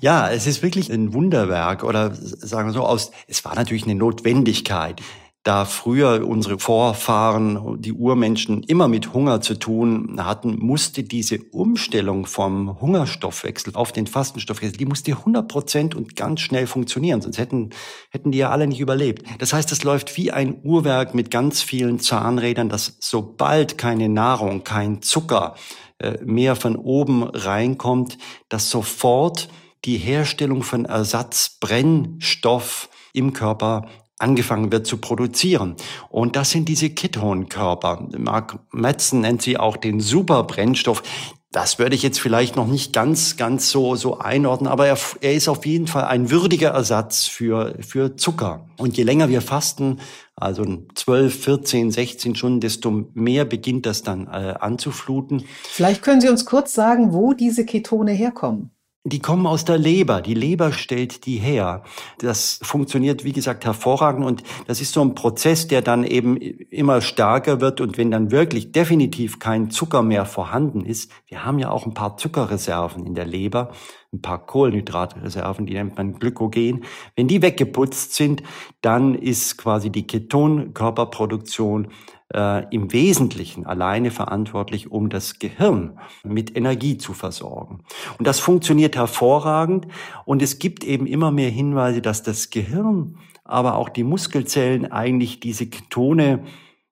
Ja, 0.00 0.30
es 0.30 0.46
ist 0.46 0.62
wirklich 0.62 0.90
ein 0.90 1.14
Wunderwerk 1.14 1.84
oder 1.84 2.14
sagen 2.14 2.68
wir 2.68 2.72
so 2.72 2.82
aus, 2.82 3.10
es 3.26 3.44
war 3.44 3.54
natürlich 3.54 3.84
eine 3.84 3.94
Notwendigkeit 3.94 5.00
da 5.48 5.64
früher 5.64 6.28
unsere 6.28 6.58
Vorfahren, 6.58 7.80
die 7.80 7.94
Urmenschen 7.94 8.62
immer 8.64 8.86
mit 8.86 9.14
Hunger 9.14 9.40
zu 9.40 9.58
tun 9.58 10.22
hatten, 10.22 10.58
musste 10.58 11.04
diese 11.04 11.38
Umstellung 11.52 12.26
vom 12.26 12.78
Hungerstoffwechsel 12.82 13.74
auf 13.74 13.90
den 13.90 14.06
Fastenstoffwechsel, 14.06 14.76
die 14.76 14.84
musste 14.84 15.12
100 15.12 15.48
Prozent 15.48 15.94
und 15.94 16.16
ganz 16.16 16.42
schnell 16.42 16.66
funktionieren, 16.66 17.22
sonst 17.22 17.38
hätten, 17.38 17.70
hätten 18.10 18.30
die 18.30 18.36
ja 18.36 18.50
alle 18.50 18.66
nicht 18.66 18.80
überlebt. 18.80 19.22
Das 19.38 19.54
heißt, 19.54 19.72
es 19.72 19.84
läuft 19.84 20.18
wie 20.18 20.32
ein 20.32 20.60
Uhrwerk 20.62 21.14
mit 21.14 21.30
ganz 21.30 21.62
vielen 21.62 21.98
Zahnrädern, 21.98 22.68
dass 22.68 22.98
sobald 23.00 23.78
keine 23.78 24.10
Nahrung, 24.10 24.64
kein 24.64 25.00
Zucker 25.00 25.54
äh, 25.98 26.18
mehr 26.26 26.56
von 26.56 26.76
oben 26.76 27.22
reinkommt, 27.22 28.18
dass 28.50 28.68
sofort 28.68 29.48
die 29.86 29.96
Herstellung 29.96 30.62
von 30.62 30.84
Ersatzbrennstoff 30.84 32.90
im 33.14 33.32
Körper 33.32 33.86
angefangen 34.18 34.72
wird 34.72 34.86
zu 34.86 34.98
produzieren. 34.98 35.76
Und 36.08 36.36
das 36.36 36.50
sind 36.50 36.68
diese 36.68 36.90
Ketonkörper. 36.90 38.08
Mark 38.16 38.58
Metzen 38.72 39.20
nennt 39.20 39.42
sie 39.42 39.58
auch 39.58 39.76
den 39.76 40.00
Superbrennstoff. 40.00 41.02
Das 41.50 41.78
würde 41.78 41.94
ich 41.94 42.02
jetzt 42.02 42.20
vielleicht 42.20 42.56
noch 42.56 42.66
nicht 42.66 42.92
ganz, 42.92 43.38
ganz 43.38 43.70
so, 43.70 43.96
so 43.96 44.18
einordnen, 44.18 44.70
aber 44.70 44.86
er, 44.86 44.98
er 45.22 45.32
ist 45.32 45.48
auf 45.48 45.64
jeden 45.64 45.86
Fall 45.86 46.04
ein 46.04 46.30
würdiger 46.30 46.70
Ersatz 46.70 47.24
für, 47.26 47.74
für 47.80 48.16
Zucker. 48.16 48.66
Und 48.76 48.98
je 48.98 49.02
länger 49.02 49.30
wir 49.30 49.40
fasten, 49.40 49.98
also 50.36 50.64
12, 50.94 51.44
14, 51.44 51.90
16 51.90 52.34
Stunden, 52.34 52.60
desto 52.60 53.06
mehr 53.14 53.46
beginnt 53.46 53.86
das 53.86 54.02
dann 54.02 54.26
äh, 54.26 54.54
anzufluten. 54.60 55.44
Vielleicht 55.62 56.02
können 56.02 56.20
Sie 56.20 56.28
uns 56.28 56.44
kurz 56.44 56.74
sagen, 56.74 57.14
wo 57.14 57.32
diese 57.32 57.64
Ketone 57.64 58.12
herkommen. 58.12 58.70
Die 59.08 59.20
kommen 59.20 59.46
aus 59.46 59.64
der 59.64 59.78
Leber. 59.78 60.20
Die 60.20 60.34
Leber 60.34 60.72
stellt 60.72 61.26
die 61.26 61.36
her. 61.36 61.82
Das 62.18 62.60
funktioniert, 62.62 63.24
wie 63.24 63.32
gesagt, 63.32 63.64
hervorragend. 63.64 64.24
Und 64.24 64.42
das 64.66 64.80
ist 64.80 64.92
so 64.92 65.02
ein 65.02 65.14
Prozess, 65.14 65.68
der 65.68 65.82
dann 65.82 66.04
eben 66.04 66.36
immer 66.36 67.00
stärker 67.00 67.60
wird. 67.60 67.80
Und 67.80 67.98
wenn 67.98 68.10
dann 68.10 68.30
wirklich 68.30 68.72
definitiv 68.72 69.38
kein 69.38 69.70
Zucker 69.70 70.02
mehr 70.02 70.26
vorhanden 70.26 70.84
ist, 70.84 71.10
wir 71.26 71.44
haben 71.44 71.58
ja 71.58 71.70
auch 71.70 71.86
ein 71.86 71.94
paar 71.94 72.16
Zuckerreserven 72.16 73.06
in 73.06 73.14
der 73.14 73.26
Leber, 73.26 73.72
ein 74.12 74.22
paar 74.22 74.44
Kohlenhydratreserven, 74.46 75.66
die 75.66 75.74
nennt 75.74 75.96
man 75.96 76.18
Glykogen. 76.18 76.84
Wenn 77.16 77.28
die 77.28 77.42
weggeputzt 77.42 78.14
sind, 78.14 78.42
dann 78.80 79.14
ist 79.14 79.58
quasi 79.58 79.90
die 79.90 80.06
Ketonkörperproduktion 80.06 81.88
äh, 82.34 82.64
im 82.74 82.92
Wesentlichen 82.92 83.66
alleine 83.66 84.10
verantwortlich, 84.10 84.90
um 84.90 85.08
das 85.08 85.38
Gehirn 85.38 85.98
mit 86.24 86.56
Energie 86.56 86.98
zu 86.98 87.12
versorgen. 87.12 87.84
Und 88.18 88.26
das 88.26 88.40
funktioniert 88.40 88.96
hervorragend. 88.96 89.86
Und 90.24 90.42
es 90.42 90.58
gibt 90.58 90.84
eben 90.84 91.06
immer 91.06 91.30
mehr 91.30 91.50
Hinweise, 91.50 92.02
dass 92.02 92.22
das 92.22 92.50
Gehirn, 92.50 93.18
aber 93.44 93.76
auch 93.76 93.88
die 93.88 94.04
Muskelzellen 94.04 94.90
eigentlich 94.90 95.40
diese 95.40 95.66
Ketone 95.66 96.44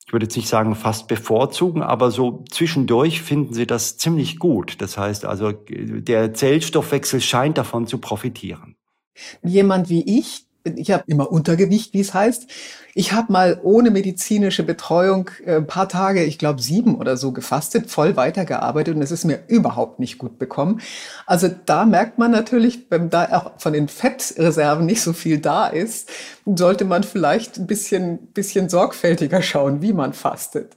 ich 0.07 0.13
würde 0.13 0.27
jetzt 0.27 0.37
nicht 0.37 0.49
sagen 0.49 0.77
fast 0.77 1.09
bevorzugen, 1.09 1.83
aber 1.83 2.13
so 2.13 2.45
zwischendurch 2.49 3.23
finden 3.23 3.55
sie 3.55 3.67
das 3.67 3.99
ziemlich 3.99 4.39
gut. 4.39 4.81
Das 4.81 4.97
heißt 4.97 5.25
also, 5.25 5.51
der 5.51 6.33
Zellstoffwechsel 6.33 7.21
scheint 7.21 7.59
davon 7.59 7.89
zu 7.89 7.99
profitieren. 7.99 8.77
Jemand 9.43 9.89
wie 9.89 10.19
ich, 10.19 10.46
ich 10.77 10.91
habe 10.91 11.05
immer 11.07 11.31
Untergewicht, 11.31 11.95
wie 11.95 12.01
es 12.01 12.15
heißt. 12.15 12.47
Ich 12.95 13.13
habe 13.13 13.33
mal 13.33 13.61
ohne 13.63 13.91
medizinische 13.91 14.63
Betreuung 14.63 15.31
äh, 15.45 15.57
ein 15.57 15.67
paar 15.67 15.89
Tage, 15.89 16.25
ich 16.25 16.39
glaube 16.39 16.63
sieben 16.63 16.97
oder 16.97 17.17
so, 17.17 17.33
gefastet, 17.33 17.91
voll 17.91 18.17
weitergearbeitet 18.17 18.97
und 18.97 19.03
es 19.03 19.11
ist 19.11 19.25
mir 19.25 19.41
überhaupt 19.49 20.01
nicht 20.01 20.19
gut 20.19 20.39
bekommen. 20.39 20.81
Also 21.27 21.49
da 21.67 21.85
merkt 21.85 22.19
man 22.19 22.31
natürlich, 22.31 22.87
wenn 22.91 23.11
da 23.11 23.29
auch 23.33 23.61
von 23.61 23.73
den 23.73 23.89
Fettreserven 23.89 24.87
nicht 24.87 25.03
so 25.03 25.13
viel 25.13 25.39
da 25.39 25.67
ist, 25.67 26.11
sollte 26.47 26.85
man 26.85 27.03
vielleicht 27.03 27.59
ein 27.59 27.67
bisschen, 27.67 28.29
bisschen 28.29 28.69
sorgfältiger 28.69 29.43
schauen, 29.43 29.83
wie 29.83 29.93
man 29.93 30.13
fastet. 30.13 30.77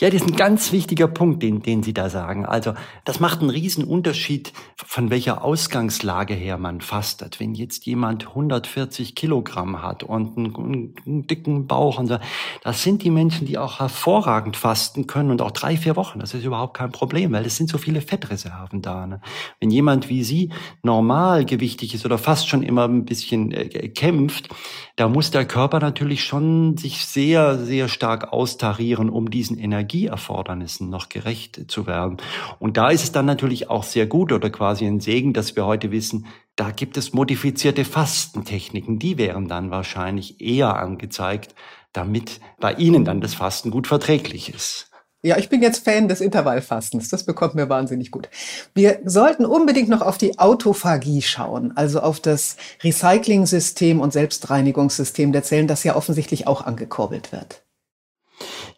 Ja, 0.00 0.10
das 0.10 0.22
ist 0.22 0.28
ein 0.28 0.36
ganz 0.36 0.72
wichtiger 0.72 1.08
Punkt, 1.08 1.42
den, 1.42 1.62
den 1.62 1.82
Sie 1.82 1.94
da 1.94 2.10
sagen. 2.10 2.44
Also 2.44 2.74
das 3.04 3.18
macht 3.18 3.40
einen 3.40 3.50
riesen 3.50 3.84
Unterschied, 3.84 4.52
von 4.76 5.10
welcher 5.10 5.42
Ausgangslage 5.42 6.34
her 6.34 6.58
man 6.58 6.80
fastet. 6.80 7.40
Wenn 7.40 7.54
jetzt 7.54 7.86
jemand 7.86 8.28
140 8.28 9.14
Kilogramm 9.14 9.82
hat 9.82 10.02
und 10.02 10.36
einen, 10.36 10.94
einen, 11.06 11.26
dicken 11.26 11.66
Bauch 11.66 11.98
und 11.98 12.08
so, 12.08 12.18
das 12.62 12.82
sind 12.82 13.02
die 13.02 13.10
Menschen, 13.10 13.46
die 13.46 13.56
auch 13.56 13.80
hervorragend 13.80 14.56
fasten 14.56 15.06
können 15.06 15.30
und 15.30 15.40
auch 15.40 15.52
drei, 15.52 15.76
vier 15.76 15.96
Wochen. 15.96 16.18
Das 16.18 16.34
ist 16.34 16.44
überhaupt 16.44 16.76
kein 16.76 16.92
Problem, 16.92 17.32
weil 17.32 17.46
es 17.46 17.56
sind 17.56 17.70
so 17.70 17.78
viele 17.78 18.00
Fettreserven 18.00 18.82
da. 18.82 19.06
Ne? 19.06 19.20
Wenn 19.60 19.70
jemand 19.70 20.08
wie 20.08 20.24
Sie 20.24 20.50
normalgewichtig 20.82 21.94
ist 21.94 22.04
oder 22.04 22.18
fast 22.18 22.48
schon 22.48 22.62
immer 22.62 22.84
ein 22.84 23.04
bisschen 23.04 23.52
äh, 23.52 23.88
kämpft, 23.88 24.50
da 24.96 25.08
muss 25.08 25.30
der 25.30 25.44
Körper 25.44 25.80
natürlich 25.80 26.24
schon 26.24 26.76
sich 26.76 27.04
sehr, 27.04 27.58
sehr 27.58 27.88
stark 27.88 28.32
austarieren, 28.32 29.08
um 29.08 29.30
diesen 29.30 29.53
diesen 29.54 29.58
Energieerfordernissen 29.58 30.90
noch 30.90 31.08
gerecht 31.08 31.70
zu 31.70 31.86
werden. 31.86 32.18
Und 32.58 32.76
da 32.76 32.90
ist 32.90 33.04
es 33.04 33.12
dann 33.12 33.26
natürlich 33.26 33.70
auch 33.70 33.84
sehr 33.84 34.06
gut 34.06 34.32
oder 34.32 34.50
quasi 34.50 34.86
ein 34.86 35.00
Segen, 35.00 35.32
dass 35.32 35.56
wir 35.56 35.66
heute 35.66 35.90
wissen, 35.90 36.26
da 36.56 36.70
gibt 36.70 36.96
es 36.96 37.12
modifizierte 37.12 37.84
Fastentechniken, 37.84 38.98
die 38.98 39.18
wären 39.18 39.48
dann 39.48 39.70
wahrscheinlich 39.70 40.40
eher 40.40 40.76
angezeigt, 40.76 41.54
damit 41.92 42.40
bei 42.60 42.74
Ihnen 42.74 43.04
dann 43.04 43.20
das 43.20 43.34
Fasten 43.34 43.70
gut 43.70 43.86
verträglich 43.86 44.52
ist. 44.52 44.90
Ja, 45.22 45.38
ich 45.38 45.48
bin 45.48 45.62
jetzt 45.62 45.84
Fan 45.84 46.06
des 46.06 46.20
Intervallfastens. 46.20 47.08
Das 47.08 47.24
bekommt 47.24 47.54
mir 47.54 47.70
wahnsinnig 47.70 48.10
gut. 48.10 48.28
Wir 48.74 48.98
sollten 49.06 49.46
unbedingt 49.46 49.88
noch 49.88 50.02
auf 50.02 50.18
die 50.18 50.38
Autophagie 50.38 51.22
schauen, 51.22 51.74
also 51.76 52.00
auf 52.00 52.20
das 52.20 52.58
Recycling-System 52.82 54.00
und 54.00 54.12
Selbstreinigungssystem 54.12 55.32
der 55.32 55.42
Zellen, 55.42 55.66
das 55.66 55.82
ja 55.82 55.96
offensichtlich 55.96 56.46
auch 56.46 56.66
angekurbelt 56.66 57.32
wird. 57.32 57.64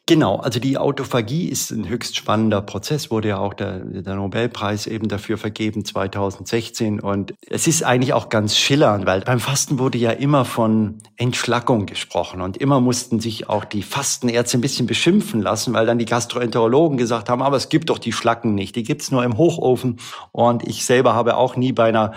Genau, 0.09 0.37
also 0.37 0.61
die 0.61 0.79
Autophagie 0.79 1.49
ist 1.49 1.73
ein 1.73 1.88
höchst 1.88 2.14
spannender 2.14 2.62
Prozess, 2.62 3.11
wurde 3.11 3.27
ja 3.27 3.38
auch 3.38 3.55
der, 3.55 3.81
der 3.81 4.14
Nobelpreis 4.14 4.87
eben 4.87 5.09
dafür 5.09 5.37
vergeben 5.37 5.85
2016 5.85 7.01
und 7.01 7.35
es 7.51 7.66
ist 7.66 7.83
eigentlich 7.83 8.12
auch 8.12 8.29
ganz 8.29 8.57
schillernd, 8.57 9.05
weil 9.05 9.23
beim 9.23 9.40
Fasten 9.40 9.81
wurde 9.81 9.99
ja 9.99 10.12
immer 10.12 10.45
von 10.45 10.99
Entschlackung 11.16 11.87
gesprochen. 11.87 12.40
Und 12.40 12.57
immer 12.57 12.81
mussten 12.81 13.19
sich 13.19 13.49
auch 13.49 13.64
die 13.64 13.83
Fastenärzte 13.83 14.59
ein 14.59 14.61
bisschen 14.61 14.87
beschimpfen 14.87 15.42
lassen, 15.42 15.75
weil 15.75 15.87
dann 15.87 15.99
die 15.99 16.05
Gastroenterologen 16.05 16.99
gesagt 16.99 17.29
haben, 17.29 17.42
aber 17.42 17.57
es 17.57 17.69
gibt 17.69 17.90
doch 17.90 17.99
die 17.99 18.12
Schlacken 18.12 18.55
nicht, 18.55 18.77
die 18.77 18.85
gibt's 18.85 19.11
nur 19.11 19.25
im 19.25 19.37
Hochofen. 19.37 19.99
Und 20.31 20.62
ich 20.69 20.85
selber 20.85 21.14
habe 21.14 21.37
auch 21.37 21.57
nie 21.57 21.73
bei 21.73 21.88
einer 21.88 22.12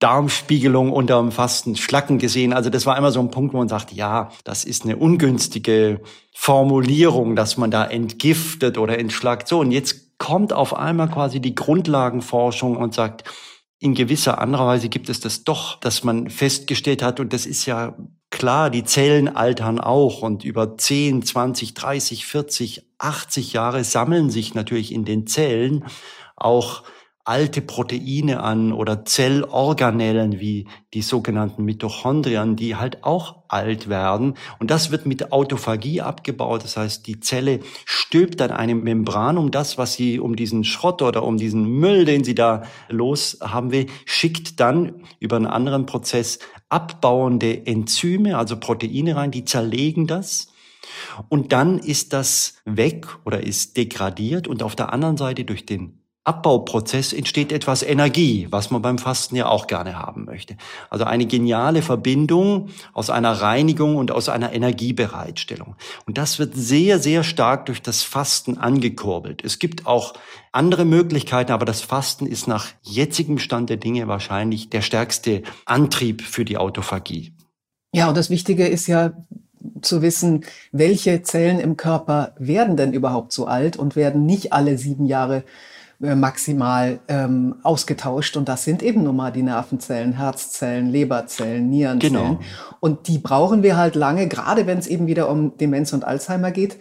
Darmspiegelung 0.00 0.90
unterm 0.92 1.30
Fasten 1.30 1.76
Schlacken 1.76 2.18
gesehen. 2.18 2.52
Also 2.52 2.70
das 2.70 2.86
war 2.86 2.96
immer 2.96 3.12
so 3.12 3.20
ein 3.20 3.30
Punkt, 3.30 3.54
wo 3.54 3.58
man 3.58 3.68
sagt, 3.68 3.92
ja, 3.92 4.30
das 4.44 4.64
ist 4.64 4.84
eine 4.84 4.96
ungünstige 4.96 6.00
Formulierung, 6.34 7.36
dass 7.36 7.56
man 7.56 7.70
da 7.70 7.84
entgiftet 7.84 8.78
oder 8.78 8.98
entschlackt. 8.98 9.46
So, 9.46 9.60
und 9.60 9.72
jetzt 9.72 10.18
kommt 10.18 10.52
auf 10.52 10.74
einmal 10.74 11.08
quasi 11.08 11.40
die 11.40 11.54
Grundlagenforschung 11.54 12.76
und 12.76 12.94
sagt, 12.94 13.24
in 13.78 13.94
gewisser 13.94 14.38
anderer 14.38 14.66
Weise 14.66 14.88
gibt 14.88 15.08
es 15.08 15.20
das 15.20 15.44
doch, 15.44 15.80
dass 15.80 16.04
man 16.04 16.28
festgestellt 16.28 17.02
hat, 17.02 17.18
und 17.20 17.32
das 17.32 17.46
ist 17.46 17.64
ja 17.64 17.96
klar, 18.30 18.70
die 18.70 18.84
Zellen 18.84 19.34
altern 19.34 19.80
auch 19.80 20.22
und 20.22 20.44
über 20.44 20.76
10, 20.76 21.22
20, 21.22 21.74
30, 21.74 22.26
40, 22.26 22.86
80 22.98 23.52
Jahre 23.54 23.82
sammeln 23.84 24.30
sich 24.30 24.54
natürlich 24.54 24.92
in 24.92 25.04
den 25.04 25.26
Zellen 25.26 25.84
auch 26.36 26.84
alte 27.30 27.62
Proteine 27.62 28.42
an 28.42 28.72
oder 28.72 29.04
Zellorganellen 29.04 30.40
wie 30.40 30.66
die 30.92 31.00
sogenannten 31.00 31.64
Mitochondrien, 31.64 32.56
die 32.56 32.74
halt 32.74 33.04
auch 33.04 33.44
alt 33.46 33.88
werden. 33.88 34.34
Und 34.58 34.72
das 34.72 34.90
wird 34.90 35.06
mit 35.06 35.30
Autophagie 35.30 36.00
abgebaut. 36.00 36.64
Das 36.64 36.76
heißt, 36.76 37.06
die 37.06 37.20
Zelle 37.20 37.60
stülpt 37.84 38.40
dann 38.40 38.50
eine 38.50 38.74
Membran 38.74 39.38
um 39.38 39.52
das, 39.52 39.78
was 39.78 39.94
sie 39.94 40.18
um 40.18 40.34
diesen 40.34 40.64
Schrott 40.64 41.02
oder 41.02 41.22
um 41.22 41.36
diesen 41.36 41.66
Müll, 41.66 42.04
den 42.04 42.24
sie 42.24 42.34
da 42.34 42.64
los 42.88 43.38
haben 43.40 43.70
will, 43.70 43.86
schickt 44.06 44.58
dann 44.58 45.04
über 45.20 45.36
einen 45.36 45.46
anderen 45.46 45.86
Prozess 45.86 46.40
abbauende 46.68 47.64
Enzyme, 47.64 48.36
also 48.38 48.58
Proteine 48.58 49.14
rein, 49.14 49.30
die 49.30 49.44
zerlegen 49.44 50.08
das. 50.08 50.48
Und 51.28 51.52
dann 51.52 51.78
ist 51.78 52.12
das 52.12 52.56
weg 52.64 53.06
oder 53.24 53.44
ist 53.44 53.76
degradiert 53.76 54.48
und 54.48 54.64
auf 54.64 54.74
der 54.74 54.92
anderen 54.92 55.16
Seite 55.16 55.44
durch 55.44 55.64
den 55.64 55.99
Abbauprozess 56.24 57.14
entsteht 57.14 57.50
etwas 57.50 57.82
Energie, 57.82 58.46
was 58.50 58.70
man 58.70 58.82
beim 58.82 58.98
Fasten 58.98 59.36
ja 59.36 59.46
auch 59.48 59.66
gerne 59.66 59.98
haben 59.98 60.26
möchte. 60.26 60.56
Also 60.90 61.04
eine 61.04 61.24
geniale 61.24 61.80
Verbindung 61.80 62.68
aus 62.92 63.08
einer 63.08 63.32
Reinigung 63.32 63.96
und 63.96 64.10
aus 64.10 64.28
einer 64.28 64.52
Energiebereitstellung. 64.52 65.76
Und 66.06 66.18
das 66.18 66.38
wird 66.38 66.54
sehr, 66.54 66.98
sehr 66.98 67.24
stark 67.24 67.66
durch 67.66 67.80
das 67.80 68.02
Fasten 68.02 68.58
angekurbelt. 68.58 69.42
Es 69.42 69.58
gibt 69.58 69.86
auch 69.86 70.12
andere 70.52 70.84
Möglichkeiten, 70.84 71.52
aber 71.52 71.64
das 71.64 71.80
Fasten 71.80 72.26
ist 72.26 72.46
nach 72.46 72.66
jetzigem 72.82 73.38
Stand 73.38 73.70
der 73.70 73.78
Dinge 73.78 74.06
wahrscheinlich 74.06 74.68
der 74.68 74.82
stärkste 74.82 75.42
Antrieb 75.64 76.20
für 76.20 76.44
die 76.44 76.58
Autophagie. 76.58 77.34
Ja, 77.94 78.08
und 78.08 78.16
das 78.16 78.28
Wichtige 78.28 78.66
ist 78.66 78.86
ja, 78.86 79.12
zu 79.82 80.02
wissen, 80.02 80.44
welche 80.72 81.22
Zellen 81.22 81.60
im 81.60 81.76
Körper 81.76 82.34
werden 82.38 82.76
denn 82.76 82.92
überhaupt 82.92 83.32
so 83.32 83.46
alt 83.46 83.76
und 83.76 83.96
werden 83.96 84.26
nicht 84.26 84.52
alle 84.52 84.78
sieben 84.78 85.06
Jahre 85.06 85.44
maximal 86.00 86.98
ähm, 87.08 87.56
ausgetauscht. 87.62 88.36
Und 88.36 88.48
das 88.48 88.64
sind 88.64 88.82
eben 88.82 89.04
nun 89.04 89.16
mal 89.16 89.30
die 89.30 89.42
Nervenzellen, 89.42 90.14
Herzzellen, 90.14 90.88
Leberzellen, 90.88 91.68
Nierenzellen. 91.68 92.38
Genau. 92.38 92.40
Und 92.80 93.06
die 93.06 93.18
brauchen 93.18 93.62
wir 93.62 93.76
halt 93.76 93.94
lange, 93.94 94.26
gerade 94.26 94.66
wenn 94.66 94.78
es 94.78 94.86
eben 94.86 95.06
wieder 95.06 95.28
um 95.28 95.56
Demenz 95.58 95.92
und 95.92 96.04
Alzheimer 96.04 96.50
geht. 96.50 96.78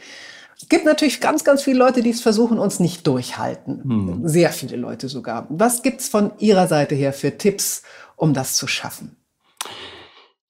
Es 0.61 0.67
gibt 0.67 0.85
natürlich 0.85 1.21
ganz, 1.21 1.43
ganz 1.43 1.63
viele 1.63 1.79
Leute, 1.79 2.01
die 2.01 2.09
es 2.09 2.21
versuchen, 2.21 2.59
uns 2.59 2.79
nicht 2.79 3.07
durchhalten. 3.07 3.83
Hm. 3.83 4.27
Sehr 4.27 4.49
viele 4.51 4.77
Leute 4.77 5.07
sogar. 5.07 5.47
Was 5.49 5.83
gibt's 5.83 6.09
von 6.09 6.31
Ihrer 6.39 6.67
Seite 6.67 6.95
her 6.95 7.13
für 7.13 7.37
Tipps, 7.37 7.83
um 8.15 8.33
das 8.33 8.55
zu 8.55 8.67
schaffen? 8.67 9.15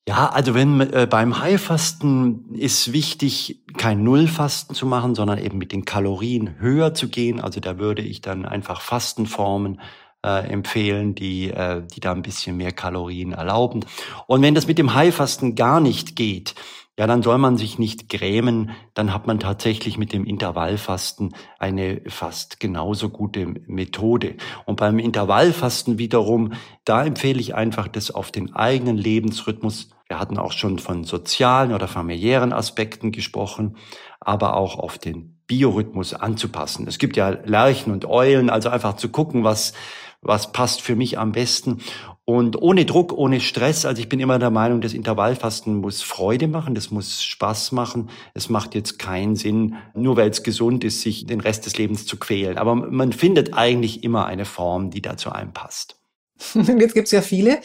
Ja, 0.09 0.25
also 0.29 0.55
wenn 0.55 0.81
äh, 0.81 1.05
beim 1.07 1.39
Heilfasten 1.39 2.55
ist 2.55 2.93
wichtig, 2.93 3.61
kein 3.77 4.03
Nullfasten 4.03 4.73
zu 4.73 4.87
machen, 4.87 5.13
sondern 5.13 5.37
eben 5.37 5.59
mit 5.59 5.71
den 5.71 5.85
Kalorien 5.85 6.55
höher 6.57 6.95
zu 6.95 7.09
gehen. 7.09 7.39
Also 7.39 7.59
da 7.59 7.77
würde 7.77 8.01
ich 8.01 8.19
dann 8.19 8.43
einfach 8.43 8.81
Fastenformen 8.81 9.79
äh, 10.25 10.49
empfehlen, 10.49 11.13
die, 11.13 11.51
äh, 11.51 11.83
die 11.85 11.99
da 11.99 12.11
ein 12.11 12.23
bisschen 12.23 12.57
mehr 12.57 12.71
Kalorien 12.71 13.33
erlauben. 13.33 13.85
Und 14.25 14.41
wenn 14.41 14.55
das 14.55 14.65
mit 14.65 14.79
dem 14.79 14.95
Heilfasten 14.95 15.53
gar 15.53 15.79
nicht 15.79 16.15
geht, 16.15 16.55
ja, 16.97 17.05
dann 17.05 17.21
soll 17.21 17.37
man 17.37 17.57
sich 17.57 17.77
nicht 17.77 18.09
grämen, 18.09 18.71
dann 18.95 19.13
hat 19.13 19.27
man 19.27 19.39
tatsächlich 19.39 19.99
mit 19.99 20.11
dem 20.11 20.25
Intervallfasten 20.25 21.35
eine 21.59 22.01
fast 22.07 22.59
genauso 22.59 23.09
gute 23.09 23.45
Methode. 23.45 24.37
Und 24.65 24.77
beim 24.77 24.97
Intervallfasten 24.97 25.99
wiederum, 25.99 26.53
da 26.83 27.05
empfehle 27.05 27.39
ich 27.39 27.53
einfach, 27.53 27.87
das 27.87 28.09
auf 28.09 28.31
den 28.31 28.55
eigenen 28.55 28.97
Lebensrhythmus, 28.97 29.91
wir 30.09 30.19
hatten 30.19 30.39
auch 30.39 30.51
schon 30.51 30.79
von 30.79 31.03
sozialen 31.03 31.71
oder 31.71 31.87
familiären 31.87 32.51
Aspekten 32.51 33.11
gesprochen, 33.11 33.77
aber 34.19 34.57
auch 34.57 34.79
auf 34.79 34.97
den 34.97 35.39
Biorhythmus 35.45 36.15
anzupassen. 36.15 36.87
Es 36.87 36.97
gibt 36.97 37.15
ja 37.15 37.29
Lerchen 37.29 37.93
und 37.93 38.05
Eulen, 38.05 38.49
also 38.49 38.69
einfach 38.69 38.95
zu 38.95 39.09
gucken, 39.09 39.43
was, 39.43 39.73
was 40.21 40.51
passt 40.51 40.81
für 40.81 40.95
mich 40.95 41.19
am 41.19 41.31
besten. 41.31 41.81
Und 42.25 42.59
ohne 42.59 42.85
Druck, 42.85 43.13
ohne 43.13 43.39
Stress. 43.39 43.85
Also 43.85 44.01
ich 44.01 44.09
bin 44.09 44.19
immer 44.19 44.39
der 44.39 44.49
Meinung, 44.49 44.81
das 44.81 44.93
Intervallfasten 44.93 45.75
muss 45.75 46.01
Freude 46.01 46.47
machen, 46.47 46.73
das 46.73 46.89
muss 46.89 47.23
Spaß 47.23 47.71
machen. 47.71 48.09
Es 48.33 48.49
macht 48.49 48.73
jetzt 48.73 48.97
keinen 48.97 49.35
Sinn, 49.35 49.75
nur 49.93 50.17
weil 50.17 50.31
es 50.31 50.41
gesund 50.41 50.83
ist, 50.83 51.01
sich 51.01 51.27
den 51.27 51.39
Rest 51.39 51.67
des 51.67 51.77
Lebens 51.77 52.07
zu 52.07 52.17
quälen. 52.17 52.57
Aber 52.57 52.73
man 52.73 53.13
findet 53.13 53.53
eigentlich 53.53 54.03
immer 54.03 54.25
eine 54.25 54.45
Form, 54.45 54.89
die 54.89 55.03
dazu 55.03 55.31
einem 55.31 55.53
passt. 55.53 55.99
Jetzt 56.53 56.93
gibt's 56.93 57.11
ja 57.11 57.21
viele, 57.21 57.59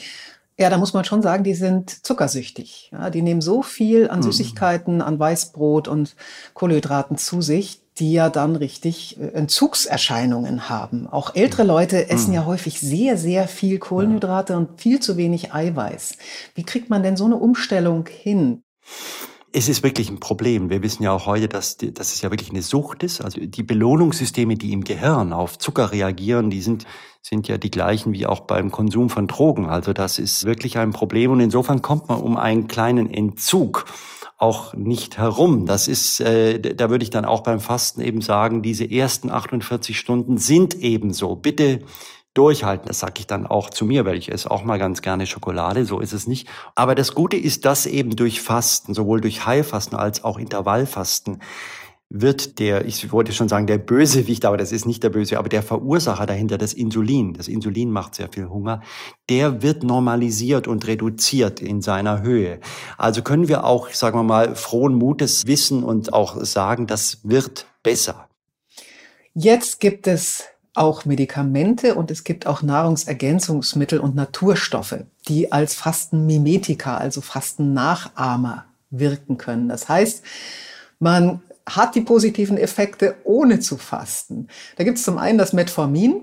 ja, 0.58 0.70
da 0.70 0.78
muss 0.78 0.94
man 0.94 1.04
schon 1.04 1.22
sagen, 1.22 1.42
die 1.42 1.54
sind 1.54 2.06
zuckersüchtig. 2.06 2.90
Ja, 2.92 3.10
die 3.10 3.22
nehmen 3.22 3.40
so 3.40 3.62
viel 3.62 4.08
an 4.08 4.20
mhm. 4.20 4.24
Süßigkeiten, 4.24 5.02
an 5.02 5.18
Weißbrot 5.18 5.88
und 5.88 6.14
Kohlenhydraten 6.54 7.18
zu 7.18 7.42
sich, 7.42 7.80
die 7.98 8.12
ja 8.12 8.28
dann 8.28 8.54
richtig 8.56 9.20
äh, 9.20 9.28
Entzugserscheinungen 9.28 10.68
haben. 10.68 11.08
Auch 11.08 11.34
ältere 11.34 11.64
Leute 11.64 12.08
essen 12.08 12.30
mhm. 12.30 12.34
ja 12.34 12.44
häufig 12.46 12.80
sehr, 12.80 13.16
sehr 13.16 13.48
viel 13.48 13.78
Kohlenhydrate 13.78 14.56
und 14.56 14.80
viel 14.80 15.00
zu 15.00 15.16
wenig 15.16 15.52
Eiweiß. 15.52 16.16
Wie 16.54 16.64
kriegt 16.64 16.88
man 16.88 17.02
denn 17.02 17.16
so 17.16 17.24
eine 17.24 17.36
Umstellung 17.36 18.06
hin? 18.08 18.62
Es 19.56 19.68
ist 19.68 19.84
wirklich 19.84 20.10
ein 20.10 20.18
Problem. 20.18 20.68
Wir 20.68 20.82
wissen 20.82 21.04
ja 21.04 21.12
auch 21.12 21.26
heute, 21.26 21.46
dass, 21.46 21.76
dass 21.76 22.12
es 22.12 22.20
ja 22.22 22.32
wirklich 22.32 22.50
eine 22.50 22.60
Sucht 22.60 23.04
ist. 23.04 23.20
Also 23.20 23.40
die 23.40 23.62
Belohnungssysteme, 23.62 24.56
die 24.56 24.72
im 24.72 24.82
Gehirn 24.82 25.32
auf 25.32 25.58
Zucker 25.58 25.92
reagieren, 25.92 26.50
die 26.50 26.60
sind, 26.60 26.86
sind 27.22 27.46
ja 27.46 27.56
die 27.56 27.70
gleichen 27.70 28.12
wie 28.12 28.26
auch 28.26 28.40
beim 28.40 28.72
Konsum 28.72 29.10
von 29.10 29.28
Drogen. 29.28 29.66
Also 29.66 29.92
das 29.92 30.18
ist 30.18 30.44
wirklich 30.44 30.76
ein 30.78 30.90
Problem 30.90 31.30
und 31.30 31.38
insofern 31.38 31.82
kommt 31.82 32.08
man 32.08 32.20
um 32.20 32.36
einen 32.36 32.66
kleinen 32.66 33.08
Entzug 33.08 33.84
auch 34.38 34.74
nicht 34.74 35.18
herum. 35.18 35.66
Das 35.66 35.86
ist, 35.86 36.18
äh, 36.18 36.58
da 36.58 36.90
würde 36.90 37.04
ich 37.04 37.10
dann 37.10 37.24
auch 37.24 37.44
beim 37.44 37.60
Fasten 37.60 38.00
eben 38.00 38.22
sagen, 38.22 38.60
diese 38.60 38.90
ersten 38.90 39.30
48 39.30 39.96
Stunden 39.96 40.36
sind 40.36 40.74
ebenso. 40.80 41.36
Bitte 41.36 41.78
durchhalten. 42.34 42.88
Das 42.88 42.98
sage 42.98 43.14
ich 43.18 43.26
dann 43.26 43.46
auch 43.46 43.70
zu 43.70 43.84
mir, 43.84 44.04
weil 44.04 44.16
ich 44.16 44.30
esse 44.30 44.50
auch 44.50 44.64
mal 44.64 44.78
ganz 44.78 45.02
gerne 45.02 45.26
Schokolade, 45.26 45.84
so 45.84 46.00
ist 46.00 46.12
es 46.12 46.26
nicht. 46.26 46.48
Aber 46.74 46.94
das 46.94 47.14
Gute 47.14 47.36
ist, 47.36 47.64
dass 47.64 47.86
eben 47.86 48.16
durch 48.16 48.40
Fasten, 48.40 48.92
sowohl 48.92 49.20
durch 49.20 49.46
Heilfasten 49.46 49.96
als 49.96 50.24
auch 50.24 50.38
Intervallfasten, 50.38 51.40
wird 52.10 52.58
der, 52.60 52.84
ich 52.84 53.10
wollte 53.10 53.32
schon 53.32 53.48
sagen, 53.48 53.66
der 53.66 53.78
Bösewicht, 53.78 54.44
aber 54.44 54.56
das 54.56 54.70
ist 54.70 54.86
nicht 54.86 55.02
der 55.02 55.10
Böse, 55.10 55.38
aber 55.38 55.48
der 55.48 55.62
Verursacher 55.62 56.26
dahinter, 56.26 56.58
das 56.58 56.72
Insulin, 56.72 57.34
das 57.34 57.48
Insulin 57.48 57.90
macht 57.90 58.14
sehr 58.14 58.28
viel 58.28 58.48
Hunger, 58.48 58.82
der 59.28 59.62
wird 59.62 59.82
normalisiert 59.82 60.68
und 60.68 60.86
reduziert 60.86 61.60
in 61.60 61.82
seiner 61.82 62.22
Höhe. 62.22 62.60
Also 62.98 63.22
können 63.22 63.48
wir 63.48 63.64
auch, 63.64 63.88
sagen 63.88 64.18
wir 64.18 64.22
mal, 64.22 64.54
frohen 64.54 64.94
Mutes 64.94 65.46
wissen 65.46 65.82
und 65.82 66.12
auch 66.12 66.36
sagen, 66.44 66.86
das 66.86 67.20
wird 67.24 67.66
besser. 67.82 68.28
Jetzt 69.32 69.80
gibt 69.80 70.06
es 70.06 70.44
auch 70.74 71.04
Medikamente 71.04 71.94
und 71.94 72.10
es 72.10 72.24
gibt 72.24 72.46
auch 72.46 72.62
Nahrungsergänzungsmittel 72.62 74.00
und 74.00 74.16
Naturstoffe, 74.16 74.98
die 75.28 75.52
als 75.52 75.74
Fastenmimetika, 75.74 76.96
also 76.96 77.20
Fastennachahmer 77.20 78.64
wirken 78.90 79.38
können. 79.38 79.68
Das 79.68 79.88
heißt, 79.88 80.22
man 80.98 81.42
hat 81.66 81.94
die 81.94 82.00
positiven 82.00 82.58
Effekte, 82.58 83.14
ohne 83.24 83.60
zu 83.60 83.78
fasten. 83.78 84.48
Da 84.76 84.84
gibt 84.84 84.98
es 84.98 85.04
zum 85.04 85.16
einen 85.16 85.38
das 85.38 85.52
Metformin, 85.52 86.22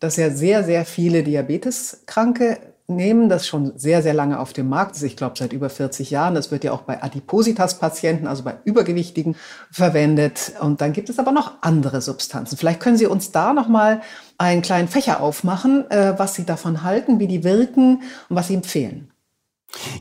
das 0.00 0.16
ja 0.16 0.30
sehr, 0.30 0.64
sehr 0.64 0.84
viele 0.84 1.22
Diabeteskranke 1.22 2.58
nehmen, 2.90 3.28
das 3.28 3.46
schon 3.46 3.72
sehr, 3.78 4.02
sehr 4.02 4.14
lange 4.14 4.38
auf 4.38 4.52
dem 4.52 4.68
Markt 4.68 4.96
ist. 4.96 5.02
Ich 5.02 5.16
glaube, 5.16 5.36
seit 5.38 5.52
über 5.52 5.70
40 5.70 6.10
Jahren. 6.10 6.34
Das 6.34 6.50
wird 6.50 6.64
ja 6.64 6.72
auch 6.72 6.82
bei 6.82 7.02
Adipositas-Patienten, 7.02 8.26
also 8.26 8.42
bei 8.42 8.56
Übergewichtigen, 8.64 9.36
verwendet. 9.70 10.52
Und 10.60 10.80
dann 10.80 10.92
gibt 10.92 11.08
es 11.08 11.18
aber 11.18 11.32
noch 11.32 11.54
andere 11.62 12.00
Substanzen. 12.00 12.56
Vielleicht 12.56 12.80
können 12.80 12.96
Sie 12.96 13.06
uns 13.06 13.32
da 13.32 13.52
noch 13.52 13.68
mal 13.68 14.02
einen 14.38 14.62
kleinen 14.62 14.88
Fächer 14.88 15.20
aufmachen, 15.20 15.90
äh, 15.90 16.14
was 16.18 16.34
Sie 16.34 16.44
davon 16.44 16.82
halten, 16.82 17.18
wie 17.18 17.28
die 17.28 17.44
wirken 17.44 18.02
und 18.28 18.36
was 18.36 18.48
Sie 18.48 18.54
empfehlen. 18.54 19.10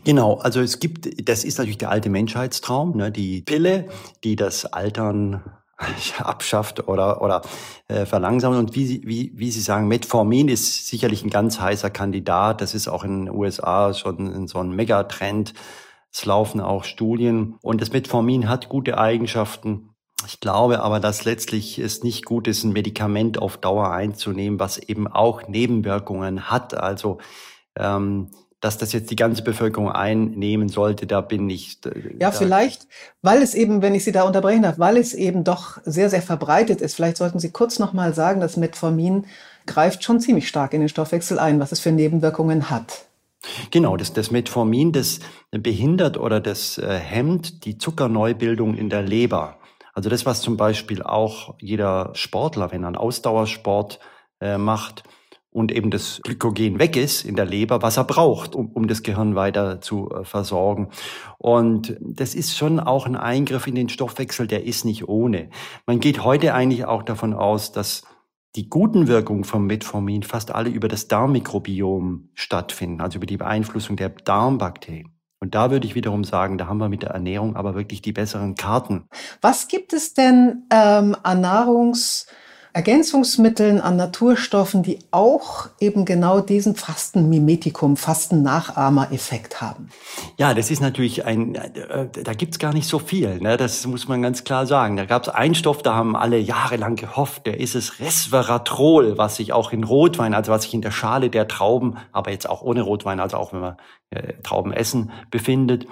Genau, 0.03 0.35
also 0.35 0.61
es 0.61 0.79
gibt, 0.79 1.29
das 1.29 1.43
ist 1.43 1.57
natürlich 1.57 1.77
der 1.77 1.91
alte 1.91 2.09
Menschheitstraum, 2.09 2.97
ne, 2.97 3.11
die 3.11 3.41
Pille, 3.41 3.87
die 4.23 4.35
das 4.35 4.65
Altern 4.65 5.43
abschafft 6.19 6.87
oder, 6.87 7.21
oder 7.21 7.41
äh, 7.87 8.05
verlangsamt. 8.05 8.57
Und 8.57 8.75
wie 8.75 8.85
Sie, 8.85 9.01
wie, 9.05 9.31
wie 9.35 9.51
Sie 9.51 9.61
sagen, 9.61 9.87
Metformin 9.87 10.47
ist 10.47 10.87
sicherlich 10.87 11.23
ein 11.23 11.29
ganz 11.29 11.59
heißer 11.59 11.89
Kandidat. 11.89 12.61
Das 12.61 12.73
ist 12.73 12.87
auch 12.87 13.03
in 13.03 13.25
den 13.25 13.35
USA 13.35 13.93
schon 13.93 14.47
so 14.47 14.59
ein 14.59 14.71
Megatrend. 14.71 15.53
Es 16.11 16.25
laufen 16.25 16.59
auch 16.59 16.83
Studien. 16.83 17.55
Und 17.61 17.81
das 17.81 17.91
Metformin 17.91 18.49
hat 18.49 18.69
gute 18.69 18.97
Eigenschaften. 18.97 19.89
Ich 20.27 20.41
glaube 20.41 20.81
aber, 20.81 20.99
dass 20.99 21.23
letztlich 21.23 21.79
es 21.79 22.03
nicht 22.03 22.25
gut 22.25 22.47
ist, 22.47 22.63
ein 22.63 22.73
Medikament 22.73 23.41
auf 23.41 23.57
Dauer 23.57 23.91
einzunehmen, 23.91 24.59
was 24.59 24.77
eben 24.77 25.07
auch 25.07 25.47
Nebenwirkungen 25.47 26.49
hat. 26.49 26.73
Also 26.73 27.19
ähm, 27.77 28.29
dass 28.61 28.77
das 28.77 28.91
jetzt 28.91 29.09
die 29.09 29.15
ganze 29.15 29.41
Bevölkerung 29.41 29.89
einnehmen 29.89 30.67
sollte, 30.67 31.07
da 31.07 31.21
bin 31.21 31.49
ich. 31.49 31.79
Ja, 32.19 32.31
vielleicht, 32.31 32.87
weil 33.21 33.41
es 33.41 33.55
eben, 33.55 33.81
wenn 33.81 33.95
ich 33.95 34.03
Sie 34.03 34.11
da 34.11 34.23
unterbrechen 34.23 34.63
darf, 34.63 34.79
weil 34.79 34.97
es 34.97 35.13
eben 35.13 35.43
doch 35.43 35.79
sehr, 35.85 36.09
sehr 36.09 36.21
verbreitet 36.21 36.81
ist. 36.81 36.95
Vielleicht 36.95 37.17
sollten 37.17 37.39
Sie 37.39 37.51
kurz 37.51 37.79
nochmal 37.79 38.13
sagen, 38.13 38.41
dass 38.41 38.57
Metformin 38.57 39.25
greift 39.65 40.03
schon 40.03 40.19
ziemlich 40.19 40.47
stark 40.47 40.73
in 40.73 40.81
den 40.81 40.89
Stoffwechsel 40.89 41.39
ein, 41.39 41.59
was 41.59 41.71
es 41.71 41.79
für 41.79 41.91
Nebenwirkungen 41.91 42.69
hat. 42.69 43.05
Genau, 43.71 43.95
das, 43.95 44.11
das 44.11 44.31
Metformin, 44.31 44.91
das 44.91 45.19
behindert 45.51 46.17
oder 46.17 46.41
das 46.41 46.77
äh, 46.77 46.97
hemmt 46.97 47.63
die 47.63 47.77
Zuckerneubildung 47.77 48.75
in 48.75 48.89
der 48.89 49.01
Leber. 49.01 49.57
Also 49.93 50.09
das, 50.09 50.25
was 50.25 50.41
zum 50.41 50.57
Beispiel 50.57 51.01
auch 51.03 51.55
jeder 51.59 52.11
Sportler, 52.13 52.71
wenn 52.71 52.83
er 52.83 52.87
einen 52.87 52.95
Ausdauersport 52.97 53.99
äh, 54.41 54.57
macht, 54.57 55.03
und 55.59 55.73
eben 55.73 55.91
das 55.91 56.21
Glykogen 56.23 56.79
weg 56.79 56.95
ist 56.95 57.25
in 57.25 57.35
der 57.35 57.45
Leber, 57.45 57.81
was 57.81 57.97
er 57.97 58.05
braucht, 58.05 58.55
um, 58.55 58.71
um 58.71 58.87
das 58.87 59.03
Gehirn 59.03 59.35
weiter 59.35 59.81
zu 59.81 60.09
äh, 60.09 60.23
versorgen. 60.23 60.89
Und 61.37 61.97
das 61.99 62.33
ist 62.33 62.55
schon 62.55 62.79
auch 62.79 63.05
ein 63.05 63.17
Eingriff 63.17 63.67
in 63.67 63.75
den 63.75 63.89
Stoffwechsel, 63.89 64.47
der 64.47 64.63
ist 64.63 64.85
nicht 64.85 65.09
ohne. 65.09 65.49
Man 65.85 65.99
geht 65.99 66.23
heute 66.23 66.53
eigentlich 66.53 66.85
auch 66.85 67.03
davon 67.03 67.33
aus, 67.33 67.73
dass 67.73 68.03
die 68.55 68.69
guten 68.69 69.07
Wirkungen 69.07 69.43
vom 69.43 69.67
Metformin 69.67 70.23
fast 70.23 70.55
alle 70.55 70.69
über 70.69 70.87
das 70.87 71.07
Darmmikrobiom 71.07 72.29
stattfinden, 72.33 73.01
also 73.01 73.17
über 73.17 73.25
die 73.25 73.37
Beeinflussung 73.37 73.97
der 73.97 74.09
Darmbakterien. 74.09 75.11
Und 75.41 75.55
da 75.55 75.71
würde 75.71 75.87
ich 75.87 75.95
wiederum 75.95 76.23
sagen, 76.23 76.57
da 76.57 76.67
haben 76.67 76.79
wir 76.79 76.89
mit 76.89 77.03
der 77.03 77.11
Ernährung 77.11 77.55
aber 77.55 77.75
wirklich 77.75 78.01
die 78.01 78.13
besseren 78.13 78.55
Karten. 78.55 79.07
Was 79.41 79.67
gibt 79.67 79.91
es 79.91 80.13
denn 80.13 80.63
ähm, 80.71 81.15
an 81.21 81.43
Nahrungs- 81.43 82.27
Ergänzungsmitteln, 82.79 83.81
an 83.81 83.97
Naturstoffen, 83.97 84.83
die 84.83 84.99
auch 85.11 85.67
eben 85.81 86.05
genau 86.05 86.39
diesen 86.39 86.77
Fastenmimetikum, 86.77 87.97
Fastennachahmer-Effekt 87.97 89.59
haben? 89.59 89.89
Ja, 90.37 90.53
das 90.53 90.71
ist 90.71 90.79
natürlich 90.79 91.25
ein, 91.25 91.55
äh, 91.55 92.07
da 92.23 92.33
gibt's 92.33 92.57
gar 92.57 92.73
nicht 92.73 92.87
so 92.87 92.97
viel, 92.97 93.41
ne? 93.41 93.57
das 93.57 93.85
muss 93.85 94.07
man 94.07 94.21
ganz 94.21 94.45
klar 94.45 94.65
sagen. 94.65 94.95
Da 94.95 95.03
gab's 95.03 95.27
einen 95.27 95.55
Stoff, 95.55 95.83
da 95.83 95.93
haben 95.93 96.15
alle 96.15 96.37
jahrelang 96.37 96.95
gehofft, 96.95 97.47
der 97.47 97.59
ist 97.59 97.75
es 97.75 97.99
Resveratrol, 97.99 99.17
was 99.17 99.35
sich 99.35 99.51
auch 99.51 99.73
in 99.73 99.83
Rotwein, 99.83 100.33
also 100.33 100.53
was 100.53 100.63
sich 100.63 100.73
in 100.73 100.81
der 100.81 100.91
Schale 100.91 101.29
der 101.29 101.49
Trauben, 101.49 101.97
aber 102.13 102.31
jetzt 102.31 102.47
auch 102.47 102.61
ohne 102.61 102.83
Rotwein, 102.83 103.19
also 103.19 103.35
auch 103.35 103.51
wenn 103.51 103.59
wir 103.59 103.75
äh, 104.11 104.35
Trauben 104.41 104.71
essen, 104.71 105.11
befindet. 105.31 105.85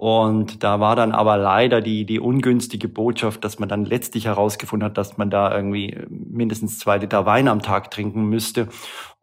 Und 0.00 0.62
da 0.62 0.78
war 0.78 0.94
dann 0.94 1.10
aber 1.10 1.36
leider 1.36 1.80
die, 1.80 2.06
die 2.06 2.20
ungünstige 2.20 2.86
Botschaft, 2.86 3.42
dass 3.42 3.58
man 3.58 3.68
dann 3.68 3.84
letztlich 3.84 4.26
herausgefunden 4.26 4.86
hat, 4.86 4.96
dass 4.96 5.18
man 5.18 5.28
da 5.28 5.52
irgendwie 5.52 5.98
mindestens 6.08 6.78
zwei 6.78 6.98
Liter 6.98 7.26
Wein 7.26 7.48
am 7.48 7.62
Tag 7.62 7.90
trinken 7.90 8.26
müsste, 8.26 8.68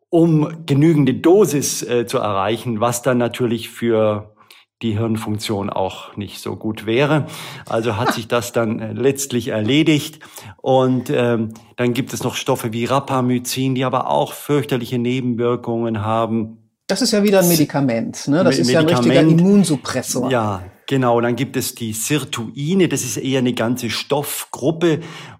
um 0.09 0.65
genügende 0.65 1.13
Dosis 1.13 1.81
äh, 1.81 2.05
zu 2.07 2.17
erreichen, 2.17 2.81
was 2.81 3.01
dann 3.01 3.17
natürlich 3.17 3.69
für 3.69 4.35
die 4.81 4.97
Hirnfunktion 4.97 5.69
auch 5.69 6.17
nicht 6.17 6.41
so 6.41 6.57
gut 6.57 6.85
wäre. 6.85 7.27
Also 7.69 7.95
hat 7.95 8.13
sich 8.13 8.27
das 8.27 8.51
dann 8.51 8.81
äh, 8.81 8.91
letztlich 8.91 9.47
erledigt. 9.47 10.19
Und 10.57 11.09
ähm, 11.09 11.53
dann 11.77 11.93
gibt 11.93 12.11
es 12.11 12.21
noch 12.21 12.35
Stoffe 12.35 12.73
wie 12.73 12.83
Rapamycin, 12.83 13.75
die 13.75 13.85
aber 13.85 14.09
auch 14.09 14.33
fürchterliche 14.33 14.99
Nebenwirkungen 14.99 16.03
haben 16.03 16.64
das 16.87 17.01
ist 17.01 17.11
ja 17.11 17.23
wieder 17.23 17.39
ein 17.39 17.47
Medikament, 17.47 18.27
ne? 18.27 18.43
Das 18.43 18.59
ist 18.59 18.69
ja 18.69 18.81
ein 18.81 18.87
richtiger 18.87 19.21
Immunsuppressor. 19.21 20.29
Ja, 20.29 20.63
genau. 20.87 21.19
Dann 21.19 21.35
gibt 21.35 21.57
es 21.57 21.73
die 21.73 21.93
Sirtuine, 21.93 22.87
das 22.87 23.03
ist 23.03 23.17
eher 23.17 23.39
eine 23.39 23.53
ganze 23.53 23.89
Stoffgruppe. 23.89 24.99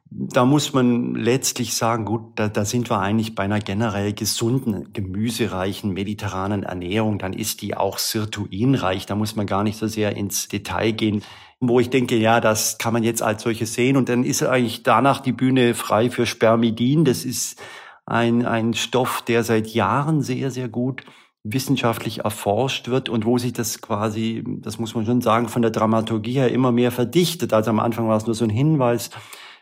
Da 0.10 0.46
muss 0.46 0.74
man 0.74 1.14
letztlich 1.14 1.76
sagen, 1.76 2.06
gut, 2.06 2.40
da, 2.40 2.48
da 2.48 2.66
sind 2.66 2.90
wir 2.90 3.00
eigentlich 3.00 3.36
bei 3.36 3.44
einer 3.44 3.60
generell 3.60 4.14
gesunden, 4.14 4.92
gemüsereichen, 4.94 5.94
mediterranen 5.94 6.64
Ernährung. 6.64 7.20
Dann 7.20 7.34
ist 7.34 7.62
die 7.62 7.76
auch 7.76 8.00
sirtuinreich. 8.00 9.06
Da 9.06 9.16
muss 9.16 9.36
man 9.36 9.46
gar 9.46 9.64
nicht 9.64 9.78
so 9.78 9.88
sehr 9.88 10.16
ins 10.16 10.48
Detail 10.48 10.92
gehen 10.92 11.24
wo 11.62 11.80
ich 11.80 11.90
denke, 11.90 12.18
ja, 12.18 12.42
das 12.42 12.78
kann 12.78 12.94
man 12.94 13.04
jetzt 13.04 13.24
als 13.24 13.42
solches 13.42 13.74
sehen. 13.74 13.98
Und 13.98 14.10
dann 14.10 14.24
ist 14.24 14.44
eigentlich 14.44 14.84
danach 14.84 15.22
die 15.22 15.32
Bühne 15.32 15.74
frei 15.74 16.10
für 16.10 16.26
Spermidin. 16.26 17.06
Das 17.06 17.24
ist 17.26 17.60
ein, 18.06 18.46
ein 18.46 18.74
Stoff, 18.74 19.24
der 19.24 19.44
seit 19.44 19.68
Jahren 19.68 20.22
sehr, 20.22 20.52
sehr 20.52 20.68
gut 20.68 21.04
wissenschaftlich 21.48 22.22
erforscht 22.22 22.88
wird 22.88 23.08
und 23.08 23.26
wo 23.26 23.38
sich 23.38 23.54
das 23.54 23.80
quasi, 23.80 24.44
das 24.62 24.80
muss 24.80 24.96
man 24.96 25.06
schon 25.06 25.22
sagen, 25.22 25.48
von 25.48 25.62
der 25.62 25.70
Dramaturgie 25.70 26.34
her 26.34 26.52
immer 26.52 26.72
mehr 26.72 26.92
verdichtet. 26.92 27.54
Also 27.54 27.70
am 27.70 27.80
Anfang 27.80 28.08
war 28.08 28.18
es 28.18 28.26
nur 28.26 28.34
so 28.34 28.44
ein 28.44 28.50
Hinweis, 28.50 29.12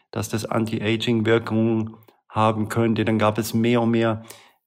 dass 0.10 0.30
das 0.30 0.46
Anti-Aging-Wirkungen 0.46 1.96
haben 2.30 2.70
könnte. 2.70 3.04
Dann 3.04 3.20
gab 3.20 3.38
es 3.38 3.54
mehr 3.54 3.82
und 3.82 3.92
mehr 3.92 4.24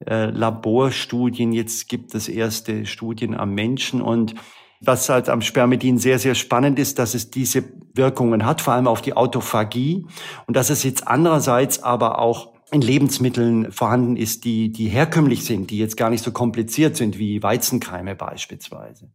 äh, 0.07 0.26
Laborstudien. 0.26 1.52
Jetzt 1.52 1.88
gibt 1.88 2.14
es 2.14 2.29
erste 2.29 2.85
Studien 2.85 3.35
am 3.35 3.55
Menschen 3.55 4.02
und 4.02 4.35
was 4.83 5.09
halt 5.09 5.31
am 5.31 5.40
Spermidin 5.40 5.96
sehr, 5.96 6.18
sehr 6.18 6.35
spannend 6.35 6.79
ist, 6.79 6.98
dass 6.98 7.14
es 7.14 7.31
diese 7.31 7.64
Wirkungen 7.94 8.44
hat, 8.44 8.61
vor 8.61 8.74
allem 8.74 8.87
auf 8.87 9.00
die 9.00 9.16
Autophagie 9.16 10.07
und 10.46 10.55
dass 10.55 10.68
es 10.68 10.83
jetzt 10.83 11.09
andererseits 11.09 11.83
aber 11.83 12.18
auch 12.18 12.56
in 12.70 12.81
Lebensmitteln 12.81 13.70
vorhanden 13.70 14.16
ist, 14.16 14.44
die, 14.44 14.72
die 14.72 14.88
herkömmlich 14.88 15.44
sind, 15.44 15.70
die 15.70 15.79
jetzt 15.79 15.96
gar 15.96 16.11
nicht 16.11 16.24
so 16.24 16.33
kompliziert 16.33 16.96
sind 16.96 17.18
wie 17.18 17.42
Weizenkeime 17.42 18.14
beispielsweise. 18.14 19.09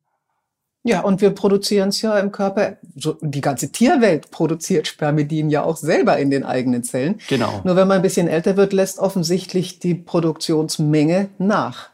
Ja, 0.84 1.02
und 1.02 1.22
wir 1.22 1.30
produzieren 1.30 1.90
es 1.90 2.02
ja 2.02 2.18
im 2.18 2.32
Körper, 2.32 2.78
die 3.22 3.42
ganze 3.42 3.72
Tierwelt 3.72 4.32
produziert 4.32 4.88
Spermidin 4.88 5.52
ja 5.52 5.64
auch 5.64 5.78
selber 5.78 6.18
in 6.18 6.32
den 6.32 6.44
eigenen 6.44 6.84
Zellen. 6.84 7.20
Genau. 7.28 7.62
Nur 7.64 7.76
wenn 7.76 7.88
man 7.88 7.98
ein 7.98 8.02
bisschen 8.02 8.28
älter 8.28 8.58
wird, 8.58 8.74
lässt 8.74 8.98
offensichtlich 8.98 9.78
die 9.78 9.94
Produktionsmenge 9.94 11.30
nach. 11.38 11.90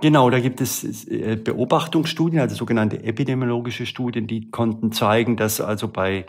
Genau, 0.00 0.30
da 0.30 0.38
gibt 0.38 0.60
es 0.60 1.06
äh, 1.08 1.36
Beobachtungsstudien, 1.36 2.40
also 2.40 2.54
sogenannte 2.54 3.02
epidemiologische 3.02 3.86
Studien, 3.86 4.26
die 4.26 4.50
konnten 4.50 4.92
zeigen, 4.92 5.36
dass 5.36 5.60
also 5.60 5.88
bei 5.88 6.26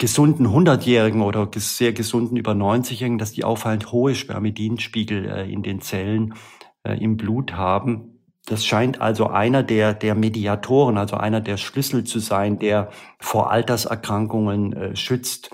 gesunden 0.00 0.48
100-Jährigen 0.48 1.20
oder 1.20 1.48
sehr 1.54 1.92
gesunden 1.92 2.36
über 2.36 2.52
90-Jährigen, 2.52 3.18
dass 3.18 3.32
die 3.32 3.44
auffallend 3.44 3.92
hohe 3.92 4.14
Spermidinspiegel 4.14 5.26
äh, 5.26 5.52
in 5.52 5.62
den 5.62 5.82
Zellen 5.82 6.34
äh, 6.82 6.94
im 6.98 7.18
Blut 7.18 7.52
haben. 7.52 8.18
Das 8.46 8.64
scheint 8.64 9.00
also 9.02 9.26
einer 9.26 9.62
der, 9.62 9.92
der 9.92 10.14
Mediatoren, 10.14 10.96
also 10.96 11.16
einer 11.16 11.42
der 11.42 11.58
Schlüssel 11.58 12.04
zu 12.04 12.18
sein, 12.18 12.58
der 12.58 12.88
vor 13.18 13.50
Alterserkrankungen 13.50 14.72
äh, 14.72 14.96
schützt. 14.96 15.50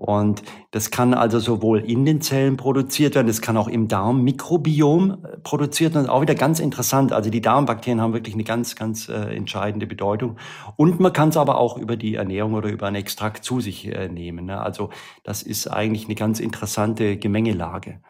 Und 0.00 0.42
das 0.70 0.90
kann 0.90 1.12
also 1.12 1.38
sowohl 1.38 1.80
in 1.80 2.06
den 2.06 2.22
Zellen 2.22 2.56
produziert 2.56 3.14
werden, 3.14 3.26
das 3.26 3.42
kann 3.42 3.58
auch 3.58 3.68
im 3.68 3.86
Darmmikrobiom 3.86 5.10
äh, 5.10 5.36
produziert 5.42 5.94
werden. 5.94 6.08
Auch 6.08 6.22
wieder 6.22 6.34
ganz 6.34 6.58
interessant. 6.58 7.12
Also 7.12 7.28
die 7.28 7.42
Darmbakterien 7.42 8.00
haben 8.00 8.14
wirklich 8.14 8.34
eine 8.34 8.44
ganz, 8.44 8.76
ganz 8.76 9.10
äh, 9.10 9.36
entscheidende 9.36 9.86
Bedeutung. 9.86 10.38
Und 10.76 11.00
man 11.00 11.12
kann 11.12 11.28
es 11.28 11.36
aber 11.36 11.58
auch 11.58 11.76
über 11.76 11.96
die 11.96 12.14
Ernährung 12.14 12.54
oder 12.54 12.70
über 12.70 12.86
einen 12.86 12.96
Extrakt 12.96 13.44
zu 13.44 13.60
sich 13.60 13.88
äh, 13.88 14.08
nehmen. 14.08 14.46
Ne? 14.46 14.58
Also 14.58 14.88
das 15.22 15.42
ist 15.42 15.66
eigentlich 15.66 16.06
eine 16.06 16.14
ganz 16.14 16.40
interessante 16.40 17.18
Gemengelage. 17.18 18.00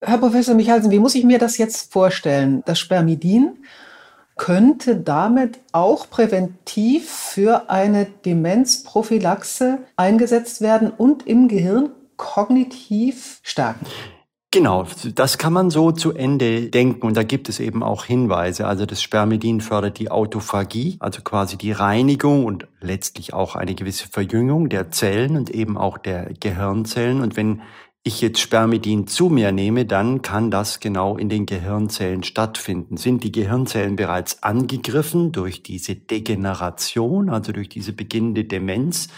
Herr 0.00 0.18
Professor 0.18 0.56
Michalsen, 0.56 0.90
wie 0.90 0.98
muss 0.98 1.14
ich 1.14 1.22
mir 1.22 1.38
das 1.38 1.58
jetzt 1.58 1.92
vorstellen? 1.92 2.64
Das 2.66 2.80
Spermidin 2.80 3.58
könnte 4.36 4.96
damit 4.96 5.58
auch 5.72 6.08
präventiv 6.10 7.10
für 7.10 7.70
eine 7.70 8.04
Demenzprophylaxe 8.04 9.78
eingesetzt 9.96 10.60
werden 10.60 10.90
und 10.90 11.26
im 11.26 11.48
Gehirn 11.48 11.90
kognitiv 12.16 13.40
stärken. 13.42 13.86
Genau, 14.52 14.86
das 15.14 15.36
kann 15.36 15.52
man 15.52 15.68
so 15.68 15.92
zu 15.92 16.14
Ende 16.14 16.70
denken 16.70 17.06
und 17.06 17.16
da 17.16 17.24
gibt 17.24 17.50
es 17.50 17.60
eben 17.60 17.82
auch 17.82 18.04
Hinweise. 18.06 18.66
Also 18.66 18.86
das 18.86 19.02
Spermidin 19.02 19.60
fördert 19.60 19.98
die 19.98 20.10
Autophagie, 20.10 20.96
also 21.00 21.20
quasi 21.20 21.58
die 21.58 21.72
Reinigung 21.72 22.46
und 22.46 22.66
letztlich 22.80 23.34
auch 23.34 23.54
eine 23.54 23.74
gewisse 23.74 24.08
Verjüngung 24.08 24.70
der 24.70 24.90
Zellen 24.90 25.36
und 25.36 25.50
eben 25.50 25.76
auch 25.76 25.98
der 25.98 26.32
Gehirnzellen. 26.40 27.20
Und 27.20 27.36
wenn 27.36 27.60
ich 28.06 28.20
jetzt 28.20 28.38
Spermidin 28.38 29.08
zu 29.08 29.28
mir 29.28 29.50
nehme, 29.50 29.84
dann 29.84 30.22
kann 30.22 30.52
das 30.52 30.78
genau 30.78 31.16
in 31.16 31.28
den 31.28 31.44
Gehirnzellen 31.44 32.22
stattfinden. 32.22 32.96
Sind 32.96 33.24
die 33.24 33.32
Gehirnzellen 33.32 33.96
bereits 33.96 34.44
angegriffen 34.44 35.32
durch 35.32 35.64
diese 35.64 35.96
Degeneration, 35.96 37.28
also 37.28 37.50
durch 37.50 37.68
diese 37.68 37.92
beginnende 37.92 38.44
Demenz, 38.44 39.08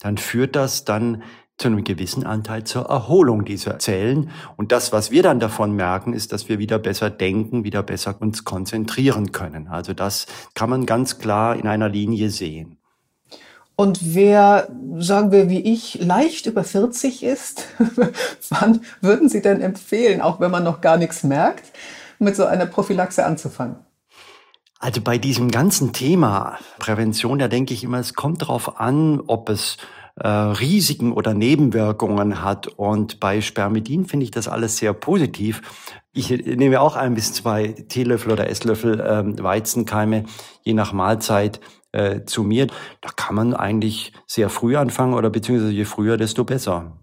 dann 0.00 0.18
führt 0.18 0.56
das 0.56 0.84
dann 0.84 1.22
zu 1.56 1.68
einem 1.68 1.82
gewissen 1.84 2.24
Anteil 2.24 2.64
zur 2.64 2.84
Erholung 2.84 3.46
dieser 3.46 3.78
Zellen. 3.78 4.30
Und 4.56 4.72
das, 4.72 4.92
was 4.92 5.10
wir 5.10 5.22
dann 5.22 5.40
davon 5.40 5.72
merken, 5.72 6.12
ist, 6.12 6.32
dass 6.32 6.48
wir 6.50 6.58
wieder 6.58 6.78
besser 6.78 7.08
denken, 7.08 7.64
wieder 7.64 7.82
besser 7.82 8.20
uns 8.20 8.44
konzentrieren 8.44 9.32
können. 9.32 9.68
Also 9.68 9.94
das 9.94 10.26
kann 10.54 10.68
man 10.68 10.86
ganz 10.86 11.18
klar 11.18 11.56
in 11.56 11.66
einer 11.66 11.88
Linie 11.88 12.28
sehen. 12.30 12.77
Und 13.80 14.12
wer, 14.12 14.68
sagen 14.98 15.30
wir 15.30 15.48
wie 15.48 15.60
ich, 15.60 16.00
leicht 16.02 16.46
über 16.46 16.64
40 16.64 17.22
ist, 17.22 17.68
wann 18.50 18.80
würden 19.00 19.28
Sie 19.28 19.40
denn 19.40 19.60
empfehlen, 19.60 20.20
auch 20.20 20.40
wenn 20.40 20.50
man 20.50 20.64
noch 20.64 20.80
gar 20.80 20.96
nichts 20.96 21.22
merkt, 21.22 21.70
mit 22.18 22.34
so 22.34 22.44
einer 22.44 22.66
Prophylaxe 22.66 23.24
anzufangen? 23.24 23.76
Also 24.80 25.00
bei 25.00 25.16
diesem 25.16 25.52
ganzen 25.52 25.92
Thema 25.92 26.58
Prävention, 26.80 27.38
da 27.38 27.46
denke 27.46 27.72
ich 27.72 27.84
immer, 27.84 28.00
es 28.00 28.14
kommt 28.14 28.42
darauf 28.42 28.80
an, 28.80 29.20
ob 29.28 29.48
es 29.48 29.76
äh, 30.16 30.26
Risiken 30.26 31.12
oder 31.12 31.32
Nebenwirkungen 31.32 32.42
hat. 32.42 32.66
Und 32.66 33.20
bei 33.20 33.40
Spermidin 33.40 34.06
finde 34.06 34.24
ich 34.24 34.32
das 34.32 34.48
alles 34.48 34.78
sehr 34.78 34.92
positiv. 34.92 35.62
Ich 36.12 36.30
nehme 36.30 36.80
auch 36.80 36.96
ein 36.96 37.14
bis 37.14 37.32
zwei 37.32 37.68
Teelöffel 37.68 38.32
oder 38.32 38.50
Esslöffel 38.50 39.00
ähm, 39.08 39.40
Weizenkeime, 39.40 40.24
je 40.64 40.74
nach 40.74 40.92
Mahlzeit 40.92 41.60
äh, 41.92 42.24
zu 42.24 42.42
mir. 42.42 42.66
Da 43.00 43.10
kann 43.14 43.34
man 43.34 43.54
eigentlich 43.54 44.12
sehr 44.26 44.50
früh 44.50 44.76
anfangen 44.76 45.14
oder 45.14 45.30
beziehungsweise 45.30 45.72
je 45.72 45.84
früher, 45.84 46.16
desto 46.16 46.44
besser. 46.44 46.98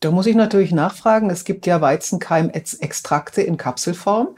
Da 0.00 0.10
muss 0.10 0.26
ich 0.26 0.34
natürlich 0.34 0.72
nachfragen. 0.72 1.30
Es 1.30 1.44
gibt 1.44 1.66
ja 1.66 1.80
Weizenkeimextrakte 1.80 3.42
in 3.42 3.56
Kapselform, 3.56 4.28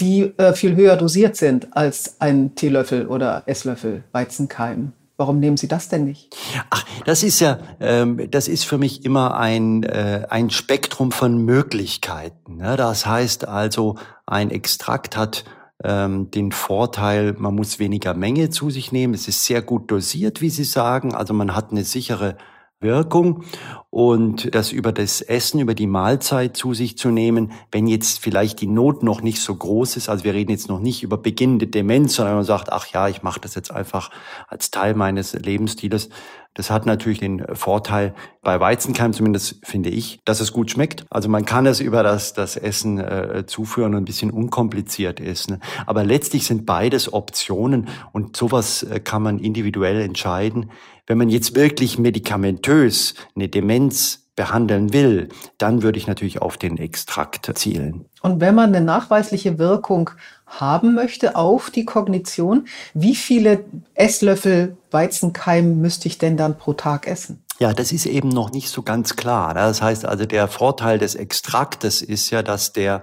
die 0.00 0.32
äh, 0.36 0.52
viel 0.52 0.76
höher 0.76 0.96
dosiert 0.96 1.36
sind 1.36 1.76
als 1.76 2.20
ein 2.20 2.54
Teelöffel 2.54 3.06
oder 3.06 3.42
Esslöffel 3.46 4.04
Weizenkeim. 4.12 4.92
Warum 5.16 5.38
nehmen 5.38 5.56
Sie 5.56 5.68
das 5.68 5.88
denn 5.88 6.04
nicht? 6.04 6.34
Ach, 6.70 6.84
das 7.04 7.22
ist 7.22 7.38
ja, 7.40 7.58
ähm, 7.80 8.28
das 8.30 8.48
ist 8.48 8.64
für 8.64 8.76
mich 8.76 9.04
immer 9.04 9.36
ein, 9.36 9.82
äh, 9.84 10.26
ein 10.28 10.50
Spektrum 10.50 11.12
von 11.12 11.38
Möglichkeiten. 11.38 12.56
Ne? 12.56 12.76
Das 12.76 13.06
heißt 13.06 13.46
also, 13.46 13.96
ein 14.26 14.50
Extrakt 14.50 15.16
hat 15.16 15.44
ähm, 15.84 16.30
den 16.30 16.52
Vorteil, 16.52 17.34
man 17.38 17.54
muss 17.54 17.78
weniger 17.78 18.14
Menge 18.14 18.50
zu 18.50 18.70
sich 18.70 18.92
nehmen. 18.92 19.14
Es 19.14 19.28
ist 19.28 19.44
sehr 19.44 19.62
gut 19.62 19.90
dosiert, 19.90 20.40
wie 20.40 20.50
Sie 20.50 20.64
sagen. 20.64 21.14
Also 21.14 21.34
man 21.34 21.54
hat 21.54 21.70
eine 21.70 21.84
sichere 21.84 22.36
Wirkung 22.82 23.44
und 23.90 24.54
das 24.54 24.72
über 24.72 24.92
das 24.92 25.20
Essen, 25.20 25.60
über 25.60 25.74
die 25.74 25.86
Mahlzeit 25.86 26.56
zu 26.56 26.74
sich 26.74 26.96
zu 26.96 27.10
nehmen, 27.10 27.52
wenn 27.70 27.86
jetzt 27.86 28.20
vielleicht 28.20 28.60
die 28.60 28.66
Not 28.66 29.02
noch 29.02 29.22
nicht 29.22 29.40
so 29.40 29.54
groß 29.54 29.96
ist, 29.96 30.08
also 30.08 30.24
wir 30.24 30.34
reden 30.34 30.50
jetzt 30.50 30.68
noch 30.68 30.80
nicht 30.80 31.02
über 31.02 31.18
beginnende 31.18 31.66
Demenz, 31.66 32.14
sondern 32.14 32.36
man 32.36 32.44
sagt, 32.44 32.72
ach 32.72 32.86
ja, 32.86 33.08
ich 33.08 33.22
mache 33.22 33.40
das 33.40 33.54
jetzt 33.54 33.70
einfach 33.70 34.10
als 34.48 34.70
Teil 34.70 34.94
meines 34.94 35.34
Lebensstils, 35.34 36.08
das 36.54 36.70
hat 36.70 36.84
natürlich 36.84 37.18
den 37.18 37.44
Vorteil 37.54 38.14
bei 38.42 38.60
Weizenkeim, 38.60 39.14
zumindest 39.14 39.64
finde 39.64 39.88
ich, 39.88 40.20
dass 40.26 40.40
es 40.40 40.52
gut 40.52 40.70
schmeckt. 40.70 41.06
Also 41.08 41.30
man 41.30 41.46
kann 41.46 41.64
es 41.64 41.80
über 41.80 42.02
das, 42.02 42.34
das 42.34 42.56
Essen 42.56 42.98
äh, 42.98 43.44
zuführen 43.46 43.94
und 43.94 44.02
ein 44.02 44.04
bisschen 44.04 44.30
unkompliziert 44.30 45.18
ist. 45.18 45.48
Ne? 45.48 45.60
Aber 45.86 46.04
letztlich 46.04 46.46
sind 46.46 46.66
beides 46.66 47.12
Optionen 47.12 47.88
und 48.12 48.36
sowas 48.36 48.82
äh, 48.82 49.00
kann 49.00 49.22
man 49.22 49.38
individuell 49.38 50.02
entscheiden. 50.02 50.70
Wenn 51.06 51.18
man 51.18 51.28
jetzt 51.28 51.56
wirklich 51.56 51.98
medikamentös 51.98 53.14
eine 53.34 53.48
Demenz 53.48 54.22
behandeln 54.36 54.92
will, 54.92 55.28
dann 55.58 55.82
würde 55.82 55.98
ich 55.98 56.06
natürlich 56.06 56.40
auf 56.40 56.56
den 56.56 56.78
Extrakt 56.78 57.50
zielen. 57.58 58.06
Und 58.22 58.40
wenn 58.40 58.54
man 58.54 58.74
eine 58.74 58.84
nachweisliche 58.84 59.58
Wirkung 59.58 60.10
haben 60.46 60.94
möchte 60.94 61.36
auf 61.36 61.70
die 61.70 61.84
Kognition, 61.84 62.66
wie 62.94 63.14
viele 63.14 63.64
Esslöffel 63.94 64.76
Weizenkeim 64.90 65.80
müsste 65.80 66.08
ich 66.08 66.18
denn 66.18 66.36
dann 66.36 66.56
pro 66.56 66.72
Tag 66.72 67.06
essen? 67.06 67.42
Ja, 67.58 67.72
das 67.72 67.92
ist 67.92 68.06
eben 68.06 68.28
noch 68.28 68.50
nicht 68.50 68.68
so 68.70 68.82
ganz 68.82 69.16
klar. 69.16 69.54
Das 69.54 69.82
heißt 69.82 70.04
also, 70.04 70.24
der 70.24 70.48
Vorteil 70.48 70.98
des 70.98 71.14
Extraktes 71.14 72.00
ist 72.00 72.30
ja, 72.30 72.42
dass 72.42 72.72
der 72.72 73.02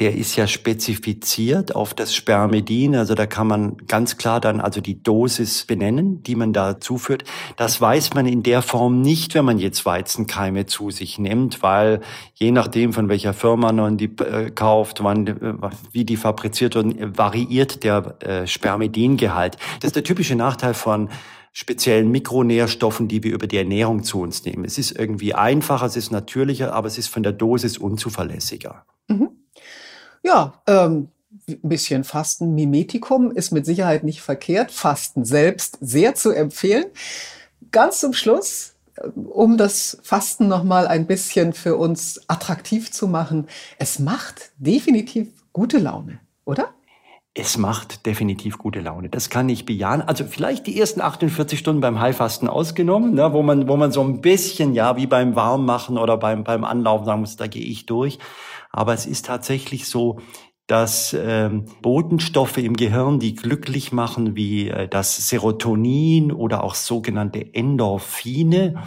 der 0.00 0.16
ist 0.16 0.34
ja 0.34 0.48
spezifiziert 0.48 1.76
auf 1.76 1.94
das 1.94 2.14
Spermidin. 2.14 2.96
Also 2.96 3.14
da 3.14 3.26
kann 3.26 3.46
man 3.46 3.76
ganz 3.86 4.16
klar 4.16 4.40
dann 4.40 4.60
also 4.60 4.80
die 4.80 5.00
Dosis 5.00 5.66
benennen, 5.66 6.22
die 6.24 6.34
man 6.34 6.52
da 6.52 6.80
zuführt. 6.80 7.22
Das 7.56 7.80
weiß 7.80 8.14
man 8.14 8.26
in 8.26 8.42
der 8.42 8.62
Form 8.62 9.02
nicht, 9.02 9.34
wenn 9.34 9.44
man 9.44 9.58
jetzt 9.58 9.86
Weizenkeime 9.86 10.66
zu 10.66 10.90
sich 10.90 11.18
nimmt, 11.18 11.62
weil 11.62 12.00
je 12.34 12.50
nachdem, 12.50 12.92
von 12.92 13.08
welcher 13.08 13.34
Firma 13.34 13.72
man 13.72 13.96
die 13.96 14.10
äh, 14.18 14.50
kauft, 14.50 15.04
wann, 15.04 15.28
äh, 15.28 15.54
wie 15.92 16.04
die 16.04 16.16
fabriziert 16.16 16.74
werden, 16.74 17.16
variiert 17.16 17.84
der 17.84 18.16
äh, 18.20 18.46
Spermidingehalt. 18.48 19.58
Das 19.78 19.90
ist 19.90 19.96
der 19.96 20.04
typische 20.04 20.34
Nachteil 20.34 20.74
von 20.74 21.08
speziellen 21.52 22.10
Mikronährstoffen, 22.10 23.06
die 23.06 23.22
wir 23.22 23.32
über 23.32 23.46
die 23.46 23.58
Ernährung 23.58 24.02
zu 24.02 24.20
uns 24.20 24.44
nehmen. 24.44 24.64
Es 24.64 24.76
ist 24.76 24.98
irgendwie 24.98 25.34
einfacher, 25.34 25.86
es 25.86 25.94
ist 25.94 26.10
natürlicher, 26.10 26.74
aber 26.74 26.88
es 26.88 26.98
ist 26.98 27.06
von 27.06 27.22
der 27.22 27.32
Dosis 27.32 27.78
unzuverlässiger. 27.78 28.84
Ja, 30.24 30.54
ähm, 30.66 31.08
ein 31.46 31.68
bisschen 31.68 32.02
Fasten, 32.02 32.54
Mimetikum 32.54 33.30
ist 33.30 33.52
mit 33.52 33.66
Sicherheit 33.66 34.04
nicht 34.04 34.22
verkehrt. 34.22 34.72
Fasten 34.72 35.24
selbst 35.26 35.76
sehr 35.82 36.14
zu 36.14 36.30
empfehlen. 36.30 36.86
Ganz 37.70 38.00
zum 38.00 38.14
Schluss, 38.14 38.74
äh, 38.96 39.08
um 39.08 39.58
das 39.58 39.98
Fasten 40.02 40.48
noch 40.48 40.64
mal 40.64 40.86
ein 40.86 41.06
bisschen 41.06 41.52
für 41.52 41.76
uns 41.76 42.22
attraktiv 42.26 42.90
zu 42.90 43.06
machen. 43.06 43.48
Es 43.78 43.98
macht 43.98 44.52
definitiv 44.56 45.28
gute 45.52 45.78
Laune, 45.78 46.20
oder? 46.46 46.70
Es 47.36 47.58
macht 47.58 48.06
definitiv 48.06 48.58
gute 48.58 48.80
Laune. 48.80 49.10
Das 49.10 49.28
kann 49.28 49.48
ich 49.48 49.66
bejahen. 49.66 50.00
Also 50.00 50.24
vielleicht 50.24 50.68
die 50.68 50.78
ersten 50.78 51.00
48 51.00 51.58
Stunden 51.58 51.80
beim 51.80 52.00
Heilfasten 52.00 52.48
ausgenommen, 52.48 53.12
ne, 53.12 53.32
wo 53.32 53.42
man, 53.42 53.68
wo 53.68 53.76
man 53.76 53.90
so 53.90 54.02
ein 54.02 54.20
bisschen, 54.20 54.72
ja, 54.72 54.96
wie 54.96 55.08
beim 55.08 55.34
Warmmachen 55.34 55.98
oder 55.98 56.16
beim, 56.16 56.44
beim 56.44 56.64
Anlaufen 56.64 57.04
sagen 57.04 57.20
muss, 57.20 57.36
da 57.36 57.48
gehe 57.48 57.64
ich 57.64 57.86
durch. 57.86 58.20
Aber 58.74 58.92
es 58.92 59.06
ist 59.06 59.26
tatsächlich 59.26 59.86
so, 59.86 60.18
dass 60.66 61.14
ähm, 61.16 61.66
Botenstoffe 61.80 62.58
im 62.58 62.74
Gehirn, 62.74 63.20
die 63.20 63.36
glücklich 63.36 63.92
machen, 63.92 64.34
wie 64.34 64.68
äh, 64.68 64.88
das 64.88 65.28
Serotonin 65.28 66.32
oder 66.32 66.64
auch 66.64 66.74
sogenannte 66.74 67.54
Endorphine, 67.54 68.82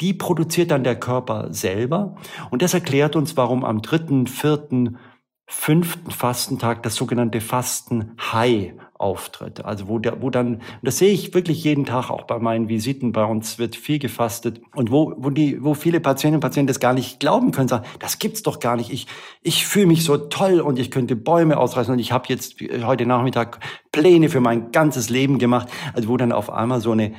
die 0.00 0.14
produziert 0.14 0.70
dann 0.70 0.84
der 0.84 0.98
Körper 0.98 1.52
selber. 1.52 2.14
Und 2.50 2.62
das 2.62 2.72
erklärt 2.72 3.16
uns, 3.16 3.36
warum 3.36 3.64
am 3.64 3.82
dritten, 3.82 4.28
vierten, 4.28 4.98
fünften 5.46 6.12
Fastentag 6.12 6.84
das 6.84 6.94
sogenannte 6.94 7.40
Fasten 7.40 8.12
High 8.20 8.74
auftritt. 9.02 9.64
Also 9.64 9.88
wo, 9.88 9.98
der, 9.98 10.22
wo 10.22 10.30
dann, 10.30 10.62
das 10.82 10.98
sehe 10.98 11.12
ich 11.12 11.34
wirklich 11.34 11.64
jeden 11.64 11.84
Tag 11.84 12.10
auch 12.10 12.22
bei 12.22 12.38
meinen 12.38 12.68
Visiten, 12.68 13.12
bei 13.12 13.24
uns 13.24 13.58
wird 13.58 13.76
viel 13.76 13.98
gefastet 13.98 14.60
und 14.74 14.90
wo, 14.90 15.14
wo, 15.16 15.30
die, 15.30 15.62
wo 15.62 15.74
viele 15.74 16.00
Patientinnen 16.00 16.36
und 16.36 16.40
Patienten 16.40 16.68
das 16.68 16.80
gar 16.80 16.94
nicht 16.94 17.20
glauben 17.20 17.50
können, 17.50 17.68
sagen, 17.68 17.84
das 17.98 18.18
gibt's 18.18 18.42
doch 18.42 18.60
gar 18.60 18.76
nicht. 18.76 18.90
Ich, 18.90 19.06
ich 19.42 19.66
fühle 19.66 19.86
mich 19.86 20.04
so 20.04 20.16
toll 20.16 20.60
und 20.60 20.78
ich 20.78 20.90
könnte 20.90 21.16
Bäume 21.16 21.58
ausreißen 21.58 21.92
und 21.92 21.98
ich 21.98 22.12
habe 22.12 22.24
jetzt 22.28 22.56
heute 22.84 23.04
Nachmittag 23.04 23.58
Pläne 23.90 24.28
für 24.28 24.40
mein 24.40 24.72
ganzes 24.72 25.10
Leben 25.10 25.38
gemacht. 25.38 25.68
Also 25.92 26.08
wo 26.08 26.16
dann 26.16 26.32
auf 26.32 26.50
einmal 26.50 26.80
so 26.80 26.92
eine, 26.92 27.12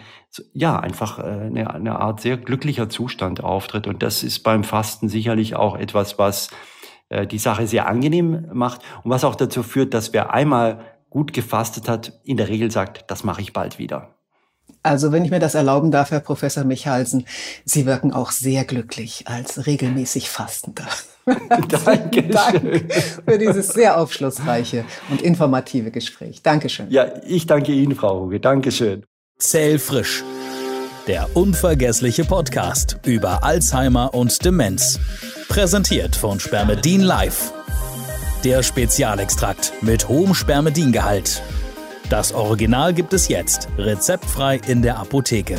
ja, 0.54 0.80
einfach 0.80 1.19
äh, 1.19 1.24
eine, 1.24 1.74
eine 1.74 2.00
Art 2.00 2.22
sehr 2.22 2.38
glücklicher 2.38 2.89
Zustand 2.89 3.43
auftritt. 3.43 3.88
Und 3.88 4.02
das 4.02 4.24
ist 4.24 4.39
beim 4.39 4.63
Fasten 4.63 5.10
sicherlich 5.10 5.56
auch 5.56 5.78
etwas, 5.78 6.17
was 6.17 6.50
äh, 7.10 7.28
die 7.28 7.38
Sache 7.38 7.67
sehr 7.67 7.88
angenehm 7.88 8.48
macht 8.54 8.82
und 9.04 9.12
was 9.12 9.24
auch 9.24 9.36
dazu 9.36 9.63
führt, 9.63 9.93
dass 9.93 10.13
wer 10.13 10.34
einmal 10.34 10.92
gut 11.13 11.32
gefastet 11.32 11.88
hat, 11.88 12.19
in 12.23 12.38
der 12.38 12.49
Regel 12.49 12.71
sagt, 12.71 13.06
das 13.12 13.23
mache 13.23 13.41
ich 13.41 13.54
bald 13.54 13.78
wieder. 13.78 14.15
Also 14.82 15.12
wenn 15.12 15.23
ich 15.23 15.30
mir 15.30 15.39
das 15.39 15.54
erlauben 15.54 15.91
darf, 15.91 16.10
Herr 16.10 16.21
Professor 16.21 16.63
Michalsen, 16.63 17.26
Sie 17.65 17.86
wirken 17.86 18.12
auch 18.12 18.32
sehr 18.32 18.65
glücklich 18.65 19.26
als 19.28 19.67
regelmäßig 19.67 20.30
Fastender. 20.30 20.88
Danke 21.86 22.23
Dank 22.23 22.91
für 23.26 23.38
dieses 23.38 23.69
sehr 23.69 23.99
aufschlussreiche 23.99 24.86
und 25.12 25.21
informative 25.21 25.91
Gespräch. 25.91 26.41
Dankeschön. 26.41 26.89
Ja, 26.89 27.06
ich 27.28 27.45
danke 27.45 27.72
Ihnen, 27.72 27.95
Frau 27.95 28.18
Ruge. 28.18 28.39
Dankeschön. 28.39 29.05
Zellfrisch. 29.38 30.24
Der 31.07 31.36
unvergessliche 31.36 32.26
Podcast 32.26 32.97
über 33.05 33.43
Alzheimer 33.43 34.14
und 34.16 34.43
Demenz. 34.43 34.99
Präsentiert 35.47 36.16
von 36.16 36.39
Spermedin 36.39 37.01
Live 37.01 37.53
der 38.44 38.62
Spezialextrakt 38.64 39.74
mit 39.82 40.08
hohem 40.10 40.34
Spermidingehalt. 40.34 41.41
Das 42.10 42.34
Original 42.34 42.94
gibt 42.94 43.14
es 43.14 43.28
jetzt, 43.28 43.70
rezeptfrei 43.78 44.60
in 44.68 44.82
der 44.82 44.98
Apotheke. 44.98 45.56